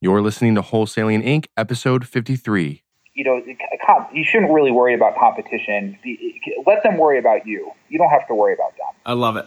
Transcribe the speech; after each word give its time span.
You're 0.00 0.22
listening 0.22 0.54
to 0.54 0.62
Wholesaling 0.62 1.24
Inc., 1.26 1.46
episode 1.56 2.06
53. 2.06 2.84
You 3.14 3.24
know, 3.24 3.42
you 4.12 4.24
shouldn't 4.24 4.52
really 4.52 4.70
worry 4.70 4.94
about 4.94 5.18
competition. 5.18 5.98
Let 6.64 6.84
them 6.84 6.98
worry 6.98 7.18
about 7.18 7.44
you. 7.48 7.72
You 7.88 7.98
don't 7.98 8.10
have 8.10 8.24
to 8.28 8.34
worry 8.34 8.54
about 8.54 8.70
them. 8.76 8.94
I 9.04 9.14
love 9.14 9.36
it. 9.36 9.46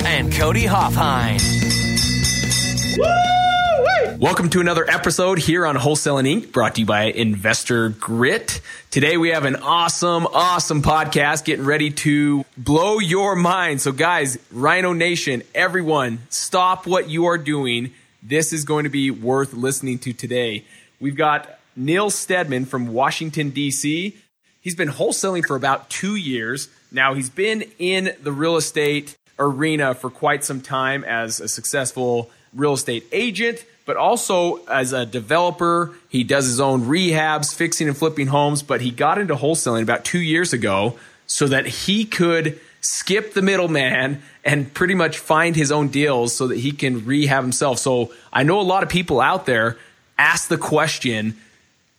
And 0.05 0.33
Cody 0.33 0.65
Hofhine. 0.65 1.39
Welcome 4.19 4.49
to 4.51 4.59
another 4.59 4.89
episode 4.89 5.39
here 5.39 5.65
on 5.65 5.75
Wholesaling 5.75 6.43
Inc., 6.43 6.51
brought 6.51 6.75
to 6.75 6.81
you 6.81 6.85
by 6.85 7.05
Investor 7.05 7.89
Grit. 7.89 8.61
Today 8.91 9.17
we 9.17 9.29
have 9.29 9.45
an 9.45 9.55
awesome, 9.57 10.27
awesome 10.27 10.81
podcast 10.81 11.45
getting 11.45 11.65
ready 11.65 11.89
to 11.91 12.45
blow 12.57 12.99
your 12.99 13.35
mind. 13.35 13.81
So, 13.81 13.91
guys, 13.91 14.37
Rhino 14.51 14.93
Nation, 14.93 15.43
everyone, 15.55 16.19
stop 16.29 16.85
what 16.85 17.09
you 17.09 17.25
are 17.25 17.37
doing. 17.37 17.91
This 18.21 18.53
is 18.53 18.63
going 18.63 18.83
to 18.83 18.89
be 18.89 19.09
worth 19.09 19.53
listening 19.53 19.97
to 19.99 20.13
today. 20.13 20.65
We've 20.99 21.15
got 21.15 21.59
Neil 21.75 22.09
Stedman 22.09 22.65
from 22.65 22.93
Washington, 22.93 23.49
D.C. 23.49 24.15
He's 24.61 24.75
been 24.75 24.89
wholesaling 24.89 25.45
for 25.45 25.55
about 25.55 25.89
two 25.89 26.15
years. 26.15 26.69
Now, 26.91 27.15
he's 27.15 27.29
been 27.29 27.63
in 27.79 28.15
the 28.21 28.31
real 28.31 28.57
estate 28.57 29.17
arena 29.41 29.93
for 29.93 30.09
quite 30.09 30.43
some 30.43 30.61
time 30.61 31.03
as 31.03 31.39
a 31.39 31.47
successful 31.47 32.29
real 32.53 32.73
estate 32.73 33.05
agent, 33.11 33.65
but 33.85 33.97
also 33.97 34.63
as 34.67 34.93
a 34.93 35.05
developer. 35.05 35.93
He 36.09 36.23
does 36.23 36.45
his 36.45 36.59
own 36.59 36.83
rehabs, 36.83 37.53
fixing 37.53 37.87
and 37.87 37.97
flipping 37.97 38.27
homes, 38.27 38.61
but 38.63 38.81
he 38.81 38.91
got 38.91 39.17
into 39.17 39.35
wholesaling 39.35 39.81
about 39.81 40.05
two 40.05 40.19
years 40.19 40.53
ago 40.53 40.97
so 41.27 41.47
that 41.47 41.65
he 41.65 42.05
could 42.05 42.59
skip 42.81 43.33
the 43.33 43.41
middleman 43.41 44.21
and 44.43 44.73
pretty 44.73 44.95
much 44.95 45.17
find 45.17 45.55
his 45.55 45.71
own 45.71 45.87
deals 45.87 46.35
so 46.35 46.47
that 46.47 46.57
he 46.57 46.71
can 46.71 47.05
rehab 47.05 47.43
himself. 47.43 47.79
So 47.79 48.11
I 48.33 48.43
know 48.43 48.59
a 48.59 48.63
lot 48.63 48.83
of 48.83 48.89
people 48.89 49.21
out 49.21 49.45
there 49.45 49.77
ask 50.17 50.49
the 50.49 50.57
question, 50.57 51.37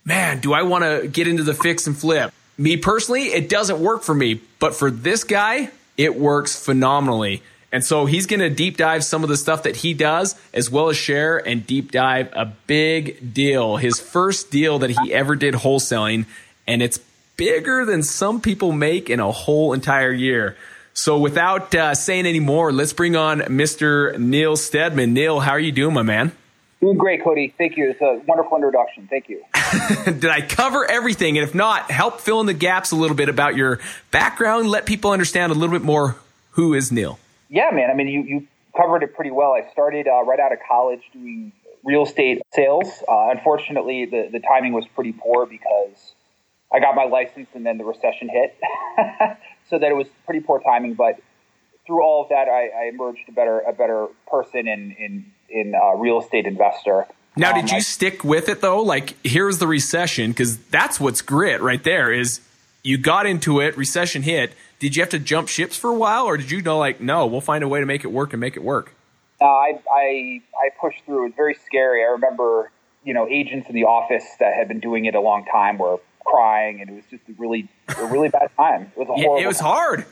man, 0.04 0.40
do 0.40 0.52
I 0.52 0.62
want 0.62 0.84
to 0.84 1.08
get 1.08 1.28
into 1.28 1.44
the 1.44 1.54
fix 1.54 1.86
and 1.86 1.96
flip? 1.96 2.32
Me 2.58 2.76
personally, 2.76 3.24
it 3.32 3.48
doesn't 3.48 3.80
work 3.80 4.02
for 4.02 4.14
me, 4.14 4.40
but 4.58 4.74
for 4.74 4.90
this 4.90 5.24
guy, 5.24 5.70
it 5.96 6.16
works 6.16 6.62
phenomenally. 6.62 7.42
And 7.72 7.82
so 7.82 8.04
he's 8.04 8.26
going 8.26 8.40
to 8.40 8.50
deep 8.50 8.76
dive 8.76 9.02
some 9.02 9.22
of 9.22 9.30
the 9.30 9.36
stuff 9.36 9.62
that 9.62 9.76
he 9.76 9.94
does, 9.94 10.34
as 10.52 10.70
well 10.70 10.90
as 10.90 10.96
share 10.96 11.38
and 11.38 11.66
deep 11.66 11.90
dive 11.90 12.28
a 12.34 12.44
big 12.66 13.32
deal. 13.32 13.78
His 13.78 13.98
first 13.98 14.50
deal 14.50 14.78
that 14.80 14.90
he 14.90 15.12
ever 15.12 15.36
did 15.36 15.54
wholesaling, 15.54 16.26
and 16.66 16.82
it's 16.82 17.00
bigger 17.36 17.86
than 17.86 18.02
some 18.02 18.42
people 18.42 18.72
make 18.72 19.08
in 19.08 19.20
a 19.20 19.32
whole 19.32 19.72
entire 19.72 20.12
year. 20.12 20.56
So 20.94 21.18
without 21.18 21.74
uh, 21.74 21.94
saying 21.94 22.26
any 22.26 22.40
more, 22.40 22.70
let's 22.70 22.92
bring 22.92 23.16
on 23.16 23.40
Mr. 23.40 24.18
Neil 24.18 24.56
Stedman. 24.56 25.14
Neil, 25.14 25.40
how 25.40 25.52
are 25.52 25.58
you 25.58 25.72
doing, 25.72 25.94
my 25.94 26.02
man? 26.02 26.32
Doing 26.82 26.98
great, 26.98 27.22
Cody. 27.22 27.54
Thank 27.56 27.76
you. 27.76 27.90
It's 27.90 28.00
a 28.00 28.20
wonderful 28.26 28.56
introduction. 28.56 29.06
Thank 29.08 29.28
you. 29.28 29.44
Did 30.04 30.26
I 30.26 30.40
cover 30.40 30.84
everything? 30.84 31.38
And 31.38 31.46
if 31.46 31.54
not, 31.54 31.92
help 31.92 32.20
fill 32.20 32.40
in 32.40 32.46
the 32.46 32.54
gaps 32.54 32.90
a 32.90 32.96
little 32.96 33.16
bit 33.16 33.28
about 33.28 33.54
your 33.54 33.78
background. 34.10 34.68
Let 34.68 34.84
people 34.84 35.12
understand 35.12 35.52
a 35.52 35.54
little 35.54 35.72
bit 35.72 35.84
more 35.84 36.16
who 36.50 36.74
is 36.74 36.90
Neil. 36.90 37.20
Yeah, 37.48 37.70
man. 37.72 37.88
I 37.88 37.94
mean, 37.94 38.08
you, 38.08 38.22
you 38.22 38.48
covered 38.76 39.04
it 39.04 39.14
pretty 39.14 39.30
well. 39.30 39.52
I 39.52 39.70
started 39.70 40.08
uh, 40.08 40.24
right 40.24 40.40
out 40.40 40.52
of 40.52 40.58
college 40.68 41.02
doing 41.12 41.52
real 41.84 42.02
estate 42.02 42.42
sales. 42.52 42.88
Uh, 43.08 43.28
unfortunately, 43.30 44.06
the, 44.06 44.28
the 44.32 44.40
timing 44.40 44.72
was 44.72 44.84
pretty 44.96 45.12
poor 45.12 45.46
because 45.46 46.14
I 46.74 46.80
got 46.80 46.96
my 46.96 47.04
license 47.04 47.48
and 47.54 47.64
then 47.64 47.78
the 47.78 47.84
recession 47.84 48.28
hit. 48.28 48.58
so 49.70 49.78
that 49.78 49.88
it 49.88 49.94
was 49.94 50.08
pretty 50.26 50.40
poor 50.40 50.58
timing. 50.58 50.94
But 50.94 51.20
through 51.86 52.02
all 52.02 52.24
of 52.24 52.30
that, 52.30 52.48
I, 52.48 52.86
I 52.86 52.88
emerged 52.88 53.28
a 53.28 53.32
better 53.32 53.60
a 53.60 53.72
better 53.72 54.08
person 54.28 54.66
in 54.66 54.96
in 54.98 55.26
in 55.52 55.74
uh, 55.74 55.94
real 55.96 56.20
estate 56.20 56.46
investor. 56.46 57.06
Now, 57.36 57.50
um, 57.52 57.60
did 57.60 57.70
you 57.70 57.78
I, 57.78 57.80
stick 57.80 58.24
with 58.24 58.48
it 58.48 58.60
though? 58.60 58.82
Like, 58.82 59.16
here's 59.24 59.58
the 59.58 59.66
recession 59.66 60.30
because 60.30 60.58
that's 60.58 60.98
what's 60.98 61.22
grit 61.22 61.60
right 61.60 61.82
there. 61.82 62.12
Is 62.12 62.40
you 62.82 62.98
got 62.98 63.26
into 63.26 63.60
it, 63.60 63.76
recession 63.76 64.22
hit. 64.22 64.52
Did 64.78 64.96
you 64.96 65.02
have 65.02 65.10
to 65.10 65.18
jump 65.18 65.48
ships 65.48 65.76
for 65.76 65.90
a 65.90 65.94
while, 65.94 66.24
or 66.24 66.36
did 66.36 66.50
you 66.50 66.60
know 66.60 66.78
like, 66.78 67.00
no, 67.00 67.26
we'll 67.26 67.40
find 67.40 67.62
a 67.62 67.68
way 67.68 67.80
to 67.80 67.86
make 67.86 68.04
it 68.04 68.08
work 68.10 68.32
and 68.32 68.40
make 68.40 68.56
it 68.56 68.62
work? 68.62 68.92
Uh, 69.40 69.44
I 69.44 69.80
I 69.90 70.42
I 70.56 70.70
pushed 70.80 71.04
through. 71.04 71.20
It 71.20 71.28
was 71.28 71.34
very 71.36 71.54
scary. 71.66 72.02
I 72.02 72.12
remember 72.12 72.70
you 73.04 73.14
know 73.14 73.28
agents 73.28 73.68
in 73.68 73.74
the 73.74 73.84
office 73.84 74.24
that 74.40 74.54
had 74.54 74.68
been 74.68 74.80
doing 74.80 75.04
it 75.04 75.14
a 75.14 75.20
long 75.20 75.44
time 75.44 75.78
were 75.78 76.00
crying, 76.24 76.80
and 76.80 76.90
it 76.90 76.94
was 76.94 77.04
just 77.10 77.22
a 77.28 77.32
really 77.38 77.68
a 77.96 78.06
really 78.06 78.28
bad 78.28 78.50
time. 78.56 78.92
It 78.94 78.98
was 78.98 79.08
a 79.08 79.12
horrible. 79.12 79.38
Yeah, 79.38 79.44
it 79.44 79.48
was 79.48 79.58
time. 79.58 79.68
hard. 79.68 80.06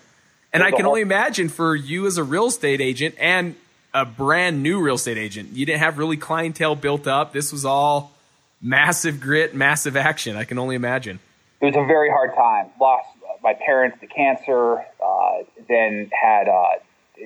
And 0.52 0.64
I 0.64 0.72
can 0.72 0.84
only 0.84 1.00
imagine 1.00 1.48
for 1.48 1.76
you 1.76 2.08
as 2.08 2.18
a 2.18 2.24
real 2.24 2.46
estate 2.46 2.80
agent 2.80 3.14
and 3.20 3.54
a 3.92 4.04
brand 4.04 4.62
new 4.62 4.80
real 4.80 4.94
estate 4.94 5.18
agent, 5.18 5.50
you 5.52 5.66
didn't 5.66 5.80
have 5.80 5.98
really 5.98 6.16
clientele 6.16 6.76
built 6.76 7.06
up. 7.06 7.32
This 7.32 7.52
was 7.52 7.64
all 7.64 8.12
massive 8.60 9.20
grit, 9.20 9.54
massive 9.54 9.96
action. 9.96 10.36
I 10.36 10.44
can 10.44 10.58
only 10.58 10.76
imagine. 10.76 11.18
It 11.60 11.66
was 11.66 11.76
a 11.76 11.86
very 11.86 12.10
hard 12.10 12.34
time. 12.34 12.70
Lost 12.80 13.08
my 13.42 13.54
parents 13.54 13.98
to 14.00 14.06
cancer, 14.06 14.84
uh, 15.02 15.42
then 15.68 16.10
had, 16.12 16.48
uh, 16.48 16.78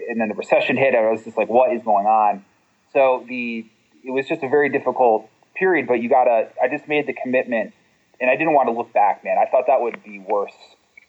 and 0.08 0.20
then 0.20 0.28
the 0.28 0.34
recession 0.34 0.76
hit. 0.76 0.94
I 0.94 1.10
was 1.10 1.24
just 1.24 1.36
like, 1.36 1.48
what 1.48 1.72
is 1.72 1.82
going 1.82 2.06
on? 2.06 2.44
So 2.92 3.24
the, 3.28 3.66
it 4.04 4.10
was 4.10 4.26
just 4.26 4.42
a 4.42 4.48
very 4.48 4.68
difficult 4.68 5.28
period, 5.54 5.86
but 5.86 5.94
you 5.94 6.08
gotta, 6.08 6.48
I 6.62 6.68
just 6.68 6.88
made 6.88 7.06
the 7.06 7.12
commitment 7.12 7.74
and 8.20 8.30
I 8.30 8.36
didn't 8.36 8.54
want 8.54 8.68
to 8.68 8.72
look 8.72 8.92
back, 8.92 9.24
man. 9.24 9.36
I 9.38 9.50
thought 9.50 9.66
that 9.66 9.80
would 9.80 10.02
be 10.04 10.18
worse 10.18 10.54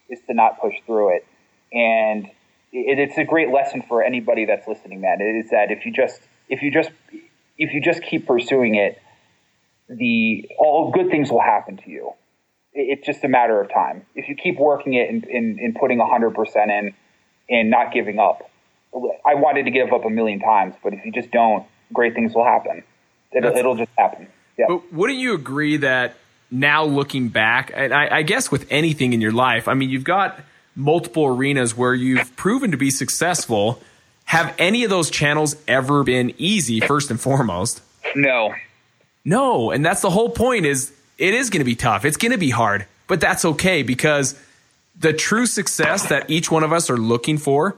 is 0.09 0.19
to 0.27 0.33
not 0.33 0.59
push 0.59 0.75
through 0.85 1.15
it 1.15 1.25
and 1.71 2.29
it, 2.75 2.99
it's 2.99 3.17
a 3.17 3.23
great 3.23 3.49
lesson 3.49 3.81
for 3.87 4.03
anybody 4.03 4.45
that's 4.45 4.67
listening. 4.67 5.01
That 5.01 5.21
is 5.21 5.49
that 5.51 5.71
if 5.71 5.85
you 5.85 5.93
just 5.93 6.19
if 6.49 6.61
you 6.61 6.71
just 6.71 6.91
if 7.57 7.73
you 7.73 7.81
just 7.81 8.03
keep 8.03 8.27
pursuing 8.27 8.75
it, 8.75 9.01
the 9.87 10.49
all 10.59 10.91
good 10.91 11.09
things 11.09 11.31
will 11.31 11.41
happen 11.41 11.77
to 11.77 11.89
you. 11.89 12.13
It, 12.73 12.97
it's 12.97 13.05
just 13.05 13.23
a 13.23 13.27
matter 13.27 13.61
of 13.61 13.71
time. 13.71 14.05
If 14.15 14.27
you 14.27 14.35
keep 14.35 14.59
working 14.59 14.93
it 14.93 15.09
and, 15.09 15.23
and, 15.25 15.59
and 15.59 15.75
putting 15.75 15.99
hundred 15.99 16.35
percent 16.35 16.71
in 16.71 16.93
and 17.49 17.69
not 17.69 17.93
giving 17.93 18.19
up. 18.19 18.49
I 19.25 19.35
wanted 19.35 19.65
to 19.65 19.71
give 19.71 19.91
up 19.91 20.05
a 20.05 20.09
million 20.09 20.39
times, 20.39 20.73
but 20.81 20.93
if 20.93 21.03
you 21.03 21.11
just 21.11 21.29
don't, 21.29 21.65
great 21.93 22.13
things 22.15 22.33
will 22.33 22.45
happen. 22.45 22.81
It'll, 23.33 23.53
it'll 23.53 23.75
just 23.75 23.91
happen. 23.97 24.27
Yeah. 24.57 24.67
But 24.69 24.93
wouldn't 24.93 25.19
you 25.19 25.33
agree 25.33 25.75
that 25.77 26.15
now 26.49 26.85
looking 26.85 27.27
back, 27.27 27.71
and 27.75 27.93
I, 27.93 28.19
I 28.19 28.21
guess 28.21 28.49
with 28.49 28.65
anything 28.69 29.11
in 29.11 29.19
your 29.19 29.33
life, 29.33 29.67
I 29.67 29.73
mean, 29.73 29.89
you've 29.89 30.05
got 30.05 30.39
multiple 30.75 31.25
arenas 31.25 31.75
where 31.75 31.93
you've 31.93 32.35
proven 32.35 32.71
to 32.71 32.77
be 32.77 32.91
successful. 32.91 33.81
Have 34.25 34.53
any 34.57 34.83
of 34.83 34.89
those 34.89 35.09
channels 35.09 35.55
ever 35.67 36.03
been 36.03 36.33
easy, 36.37 36.79
first 36.79 37.11
and 37.11 37.19
foremost? 37.19 37.81
No. 38.15 38.53
No. 39.23 39.71
And 39.71 39.85
that's 39.85 40.01
the 40.01 40.09
whole 40.09 40.29
point 40.29 40.65
is 40.65 40.91
it 41.17 41.33
is 41.33 41.49
going 41.49 41.61
to 41.61 41.65
be 41.65 41.75
tough. 41.75 42.05
It's 42.05 42.17
going 42.17 42.31
to 42.31 42.37
be 42.37 42.49
hard, 42.49 42.85
but 43.07 43.21
that's 43.21 43.45
okay 43.45 43.83
because 43.83 44.39
the 44.99 45.13
true 45.13 45.45
success 45.45 46.09
that 46.09 46.29
each 46.29 46.49
one 46.51 46.63
of 46.63 46.73
us 46.73 46.89
are 46.89 46.97
looking 46.97 47.37
for 47.37 47.75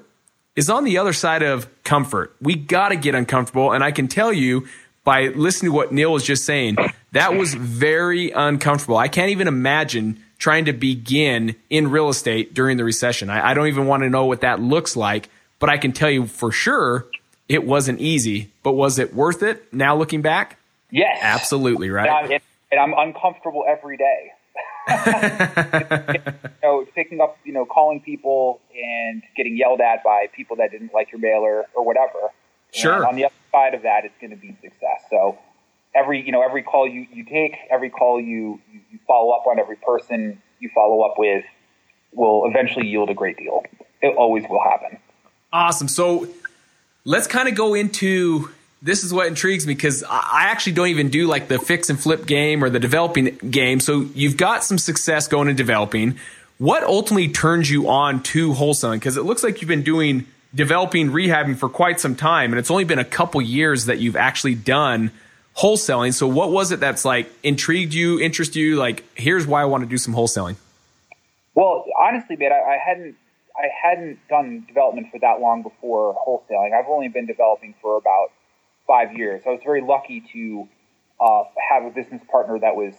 is 0.55 0.69
on 0.69 0.83
the 0.83 0.97
other 0.97 1.13
side 1.13 1.43
of 1.43 1.67
comfort. 1.83 2.35
We 2.41 2.55
got 2.55 2.89
to 2.89 2.95
get 2.95 3.13
uncomfortable. 3.15 3.71
And 3.71 3.83
I 3.83 3.91
can 3.91 4.07
tell 4.07 4.33
you 4.33 4.67
by 5.03 5.27
listening 5.27 5.71
to 5.71 5.75
what 5.75 5.93
Neil 5.93 6.11
was 6.11 6.23
just 6.23 6.45
saying, 6.45 6.77
that 7.13 7.35
was 7.35 7.53
very 7.53 8.31
uncomfortable. 8.31 8.97
I 8.97 9.07
can't 9.07 9.29
even 9.29 9.47
imagine 9.47 10.23
trying 10.37 10.65
to 10.65 10.73
begin 10.73 11.55
in 11.69 11.89
real 11.89 12.09
estate 12.09 12.53
during 12.53 12.77
the 12.77 12.83
recession. 12.83 13.29
I, 13.29 13.49
I 13.49 13.53
don't 13.53 13.67
even 13.67 13.87
want 13.87 14.03
to 14.03 14.09
know 14.09 14.25
what 14.25 14.41
that 14.41 14.59
looks 14.59 14.95
like, 14.95 15.29
but 15.59 15.69
I 15.69 15.77
can 15.77 15.91
tell 15.91 16.09
you 16.09 16.27
for 16.27 16.51
sure 16.51 17.07
it 17.49 17.65
wasn't 17.65 17.99
easy. 17.99 18.51
But 18.63 18.73
was 18.73 18.99
it 18.99 19.13
worth 19.13 19.43
it 19.43 19.73
now 19.73 19.95
looking 19.95 20.21
back? 20.21 20.59
Yes. 20.91 21.19
Absolutely, 21.21 21.89
right? 21.89 22.07
And 22.07 22.33
I'm, 22.33 22.41
and 22.71 22.79
I'm 22.79 23.07
uncomfortable 23.07 23.65
every 23.67 23.97
day. 23.97 24.31
you 24.87 26.21
know, 26.63 26.85
picking 26.95 27.19
up, 27.19 27.37
you 27.43 27.51
know, 27.51 27.65
calling 27.65 27.99
people 27.99 28.61
and 28.73 29.21
getting 29.35 29.57
yelled 29.57 29.81
at 29.81 30.03
by 30.03 30.27
people 30.33 30.55
that 30.57 30.71
didn't 30.71 30.93
like 30.93 31.11
your 31.11 31.19
mailer 31.19 31.65
or 31.75 31.85
whatever. 31.85 32.31
Sure. 32.71 32.95
And 32.95 33.05
on 33.05 33.15
the 33.15 33.25
other 33.25 33.33
side 33.51 33.73
of 33.73 33.81
that, 33.83 34.05
it's 34.05 34.15
going 34.21 34.31
to 34.31 34.37
be 34.37 34.55
success. 34.61 35.03
So 35.09 35.37
every 35.97 36.23
you 36.25 36.31
know 36.31 36.41
every 36.41 36.63
call 36.63 36.87
you, 36.87 37.07
you 37.11 37.25
take, 37.25 37.57
every 37.71 37.89
call 37.89 38.21
you, 38.21 38.59
you, 38.71 38.99
follow 39.07 39.31
up 39.31 39.45
on, 39.47 39.59
every 39.59 39.77
person 39.77 40.41
you 40.59 40.69
follow 40.73 41.01
up 41.01 41.15
with 41.17 41.43
will 42.13 42.45
eventually 42.45 42.87
yield 42.87 43.09
a 43.09 43.13
great 43.13 43.37
deal. 43.37 43.63
It 44.01 44.15
always 44.15 44.43
will 44.49 44.61
happen. 44.61 44.97
Awesome. 45.51 45.87
So 45.87 46.27
let's 47.05 47.27
kind 47.27 47.47
of 47.47 47.55
go 47.55 47.73
into 47.73 48.49
this 48.81 49.03
is 49.03 49.13
what 49.13 49.27
intrigues 49.27 49.65
me 49.65 49.73
because 49.73 50.03
I 50.03 50.45
actually 50.45 50.73
don't 50.73 50.89
even 50.89 51.09
do 51.09 51.25
like 51.25 51.47
the 51.47 51.57
fix 51.57 51.89
and 51.89 51.99
flip 51.99 52.25
game 52.25 52.63
or 52.63 52.69
the 52.69 52.79
developing 52.79 53.37
game. 53.49 53.79
So 53.79 54.01
you've 54.13 54.37
got 54.37 54.63
some 54.63 54.77
success 54.77 55.27
going 55.27 55.47
in 55.47 55.55
developing. 55.55 56.17
What 56.57 56.83
ultimately 56.83 57.29
turns 57.29 57.71
you 57.71 57.89
on 57.89 58.23
to 58.23 58.51
wholesaling? 58.51 58.95
Because 58.95 59.17
it 59.17 59.23
looks 59.23 59.43
like 59.43 59.61
you've 59.61 59.69
been 59.69 59.83
doing 59.83 60.27
developing 60.53 61.09
rehabbing 61.09 61.57
for 61.57 61.69
quite 61.69 61.99
some 61.99 62.15
time, 62.15 62.51
and 62.51 62.59
it's 62.59 62.71
only 62.71 62.83
been 62.83 62.99
a 62.99 63.05
couple 63.05 63.41
years 63.41 63.85
that 63.85 63.99
you've 63.99 64.15
actually 64.15 64.55
done 64.55 65.11
wholesaling. 65.57 66.13
So 66.13 66.27
what 66.27 66.51
was 66.51 66.71
it 66.71 66.79
that's 66.79 67.03
like 67.03 67.29
intrigued 67.43 67.93
you, 67.93 68.19
interested 68.19 68.59
you? 68.59 68.75
Like, 68.75 69.03
here's 69.15 69.47
why 69.47 69.61
I 69.61 69.65
want 69.65 69.83
to 69.83 69.89
do 69.89 69.97
some 69.97 70.13
wholesaling. 70.13 70.55
Well, 71.55 71.85
honestly, 71.99 72.35
man, 72.35 72.51
I, 72.51 72.73
I 72.73 72.77
hadn't 72.77 73.15
I 73.57 73.67
hadn't 73.83 74.19
done 74.29 74.65
development 74.67 75.07
for 75.11 75.19
that 75.19 75.41
long 75.41 75.63
before 75.63 76.15
wholesaling. 76.15 76.77
I've 76.77 76.87
only 76.87 77.07
been 77.07 77.25
developing 77.25 77.73
for 77.81 77.97
about 77.97 78.31
five 78.85 79.17
years. 79.17 79.41
I 79.47 79.49
was 79.49 79.61
very 79.63 79.81
lucky 79.81 80.23
to 80.33 80.67
uh, 81.19 81.43
have 81.69 81.83
a 81.83 81.89
business 81.89 82.21
partner 82.29 82.59
that 82.59 82.75
was 82.75 82.93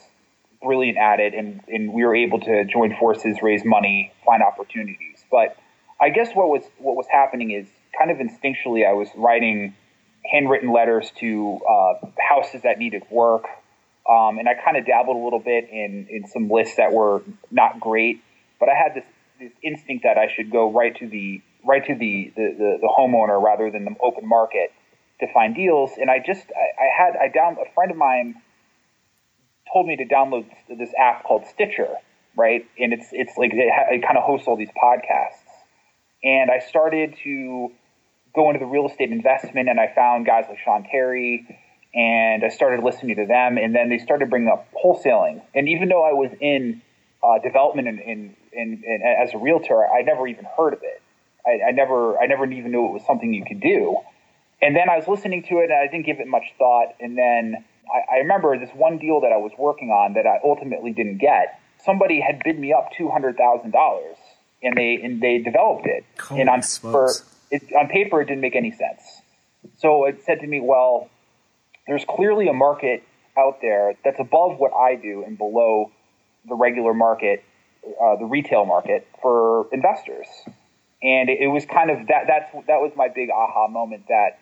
brilliant 0.61 0.99
at 0.99 1.20
it, 1.20 1.34
and, 1.34 1.61
and 1.69 1.93
we 1.93 2.04
were 2.04 2.16
able 2.16 2.40
to 2.40 2.64
join 2.64 2.96
forces, 2.99 3.38
raise 3.40 3.64
money, 3.64 4.12
find 4.26 4.43
opportunities. 4.43 5.25
But 5.31 5.56
I 6.00 6.11
guess 6.11 6.32
what 6.34 6.49
was 6.49 6.64
what 6.78 6.96
was 6.96 7.06
happening 7.08 7.52
is 7.52 7.69
kind 7.96 8.11
of 8.11 8.19
instinctually, 8.19 8.84
I 8.84 8.93
was 8.93 9.08
writing 9.16 9.75
handwritten 10.30 10.72
letters 10.72 11.10
to 11.19 11.60
uh, 11.69 11.94
houses 12.19 12.62
that 12.62 12.78
needed 12.78 13.02
work, 13.10 13.44
um, 14.08 14.38
and 14.38 14.48
I 14.48 14.54
kind 14.54 14.76
of 14.76 14.86
dabbled 14.86 15.16
a 15.16 15.25
little 15.25 15.40
bit 15.40 15.69
in 15.70 16.06
in 16.10 16.26
some 16.28 16.48
lists 16.50 16.76
that 16.76 16.92
were 16.92 17.22
not 17.50 17.80
great. 17.80 18.22
But 18.60 18.69
I 18.69 18.75
had 18.75 18.94
this 18.94 19.04
this 19.38 19.52
instinct 19.62 20.04
that 20.04 20.19
I 20.19 20.32
should 20.34 20.50
go 20.50 20.70
right 20.70 20.96
to 20.96 21.08
the 21.08 21.42
right 21.64 21.84
to 21.84 21.94
the 21.94 22.32
the, 22.36 22.54
the, 22.58 22.78
the 22.82 22.94
homeowner 22.98 23.42
rather 23.42 23.70
than 23.70 23.84
the 23.84 23.94
open 24.02 24.26
market 24.26 24.72
to 25.20 25.32
find 25.32 25.54
deals. 25.54 25.92
And 25.98 26.10
I 26.10 26.19
just 26.25 26.46
I, 26.50 26.84
I 26.84 26.88
had 26.96 27.16
I 27.16 27.28
down 27.28 27.56
a 27.60 27.72
friend 27.75 27.90
of 27.90 27.96
mine 27.96 28.34
told 29.72 29.86
me 29.86 29.96
to 29.96 30.04
download 30.04 30.46
this 30.69 30.92
app 30.98 31.25
called 31.25 31.44
Stitcher, 31.46 31.94
right? 32.36 32.66
And 32.78 32.92
it's 32.92 33.08
it's 33.12 33.36
like 33.36 33.52
it, 33.52 33.72
it 33.90 34.02
kind 34.02 34.16
of 34.16 34.25
hosts 34.25 34.48
all 34.48 34.56
these 34.56 34.70
podcasts. 34.70 35.44
And 36.25 36.50
I 36.50 36.58
started 36.58 37.16
to 37.22 37.70
go 38.38 38.49
into 38.50 38.61
the 38.61 38.70
real 38.70 38.87
estate 38.87 39.11
investment, 39.11 39.69
and 39.69 39.79
I 39.81 39.93
found 39.94 40.26
guys 40.26 40.44
like 40.49 40.58
Sean 40.64 40.85
Terry, 40.90 41.35
and 41.94 42.44
I 42.44 42.49
started 42.49 42.85
listening 42.85 43.17
to 43.17 43.26
them. 43.26 43.58
And 43.58 43.75
then 43.75 43.88
they 43.88 43.99
started 43.99 44.31
bringing 44.31 44.49
up 44.49 44.69
wholesaling. 44.73 45.43
And 45.55 45.69
even 45.69 45.88
though 45.88 46.05
I 46.05 46.12
was 46.12 46.31
in 46.40 46.81
uh, 47.23 47.38
development 47.43 47.88
and 47.88 47.99
in, 48.00 48.37
in, 48.52 48.85
in, 48.85 49.02
as 49.02 49.35
a 49.35 49.38
realtor, 49.38 49.87
I 49.87 50.02
never 50.02 50.26
even 50.29 50.46
heard 50.56 50.75
of 50.75 50.81
it. 50.82 51.02
I, 51.46 51.69
I, 51.69 51.70
never 51.73 52.19
I 52.19 52.26
never 52.26 52.44
even 52.44 52.70
knew 52.73 52.87
it 52.87 52.93
was 52.93 53.05
something 53.06 53.32
you 53.32 53.44
could 53.44 53.61
do. 53.61 53.96
And 54.61 54.76
then 54.76 54.88
I 54.90 54.96
was 54.96 55.06
listening 55.08 55.43
to 55.44 55.58
it, 55.58 55.70
and 55.70 55.75
I 55.75 55.87
didn't 55.90 56.06
give 56.06 56.20
it 56.20 56.26
much 56.26 56.46
thought. 56.58 56.94
And 57.00 57.17
then 57.17 57.64
I, 57.93 58.17
I 58.17 58.19
remember 58.19 58.58
this 58.58 58.70
one 58.75 58.99
deal 58.99 59.20
that 59.20 59.32
I 59.32 59.37
was 59.37 59.52
working 59.58 59.90
on 59.90 60.14
that 60.14 60.26
I 60.26 60.38
ultimately 60.44 60.93
didn't 60.93 61.19
get. 61.19 61.61
Somebody 61.85 62.20
had 62.20 62.43
bid 62.44 62.58
me 62.58 62.73
up 62.73 62.90
two 62.96 63.08
hundred 63.08 63.37
thousand 63.37 63.70
dollars, 63.70 64.17
and 64.62 64.76
they 64.76 64.99
and 65.02 65.20
they 65.20 65.38
developed 65.38 65.87
it. 65.87 66.05
Holy 66.20 66.40
and 66.40 66.50
on 66.50 66.62
for, 66.62 67.12
it, 67.50 67.62
on 67.74 67.88
paper, 67.88 68.20
it 68.20 68.26
didn't 68.26 68.40
make 68.40 68.56
any 68.56 68.70
sense. 68.70 69.02
So 69.78 70.04
it 70.04 70.22
said 70.24 70.40
to 70.40 70.46
me, 70.46 70.60
"Well, 70.60 71.08
there's 71.86 72.04
clearly 72.04 72.48
a 72.48 72.52
market 72.52 73.02
out 73.36 73.58
there 73.60 73.94
that's 74.04 74.20
above 74.20 74.58
what 74.58 74.72
I 74.72 74.94
do 74.94 75.24
and 75.24 75.36
below 75.36 75.90
the 76.48 76.54
regular 76.54 76.94
market, 76.94 77.44
uh, 77.84 78.16
the 78.16 78.24
retail 78.24 78.64
market 78.64 79.06
for 79.22 79.66
investors." 79.72 80.26
And 81.02 81.28
it, 81.30 81.40
it 81.40 81.48
was 81.48 81.64
kind 81.64 81.90
of 81.90 82.08
that. 82.08 82.24
That's 82.26 82.52
that 82.66 82.80
was 82.80 82.92
my 82.96 83.08
big 83.08 83.30
aha 83.30 83.68
moment 83.68 84.06
that 84.08 84.38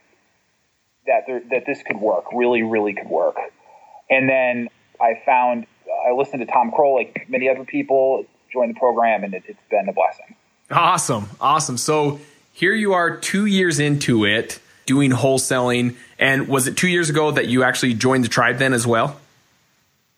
that 1.06 1.24
there, 1.26 1.40
that 1.50 1.64
this 1.66 1.82
could 1.82 1.96
work, 1.96 2.24
really, 2.32 2.62
really 2.62 2.94
could 2.94 3.08
work. 3.08 3.36
And 4.10 4.28
then 4.28 4.68
I 5.00 5.20
found 5.24 5.66
I 6.06 6.12
listened 6.12 6.40
to 6.40 6.52
Tom 6.52 6.70
Krol, 6.70 6.96
like 6.96 7.26
many 7.28 7.48
other 7.48 7.64
people, 7.64 8.24
joined 8.52 8.74
the 8.74 8.78
program, 8.78 9.24
and 9.24 9.34
it, 9.34 9.44
it's 9.46 9.58
been 9.70 9.88
a 9.88 9.92
blessing. 9.92 10.34
Awesome, 10.70 11.28
awesome. 11.40 11.76
So 11.76 12.20
here 12.56 12.72
you 12.72 12.94
are, 12.94 13.18
two 13.18 13.44
years 13.44 13.78
into 13.78 14.24
it, 14.24 14.58
doing 14.86 15.10
wholesaling. 15.10 15.94
And 16.18 16.48
was 16.48 16.66
it 16.66 16.74
two 16.78 16.88
years 16.88 17.10
ago 17.10 17.30
that 17.30 17.48
you 17.48 17.62
actually 17.62 17.92
joined 17.92 18.24
the 18.24 18.28
tribe 18.28 18.56
then 18.56 18.72
as 18.72 18.86
well? 18.86 19.20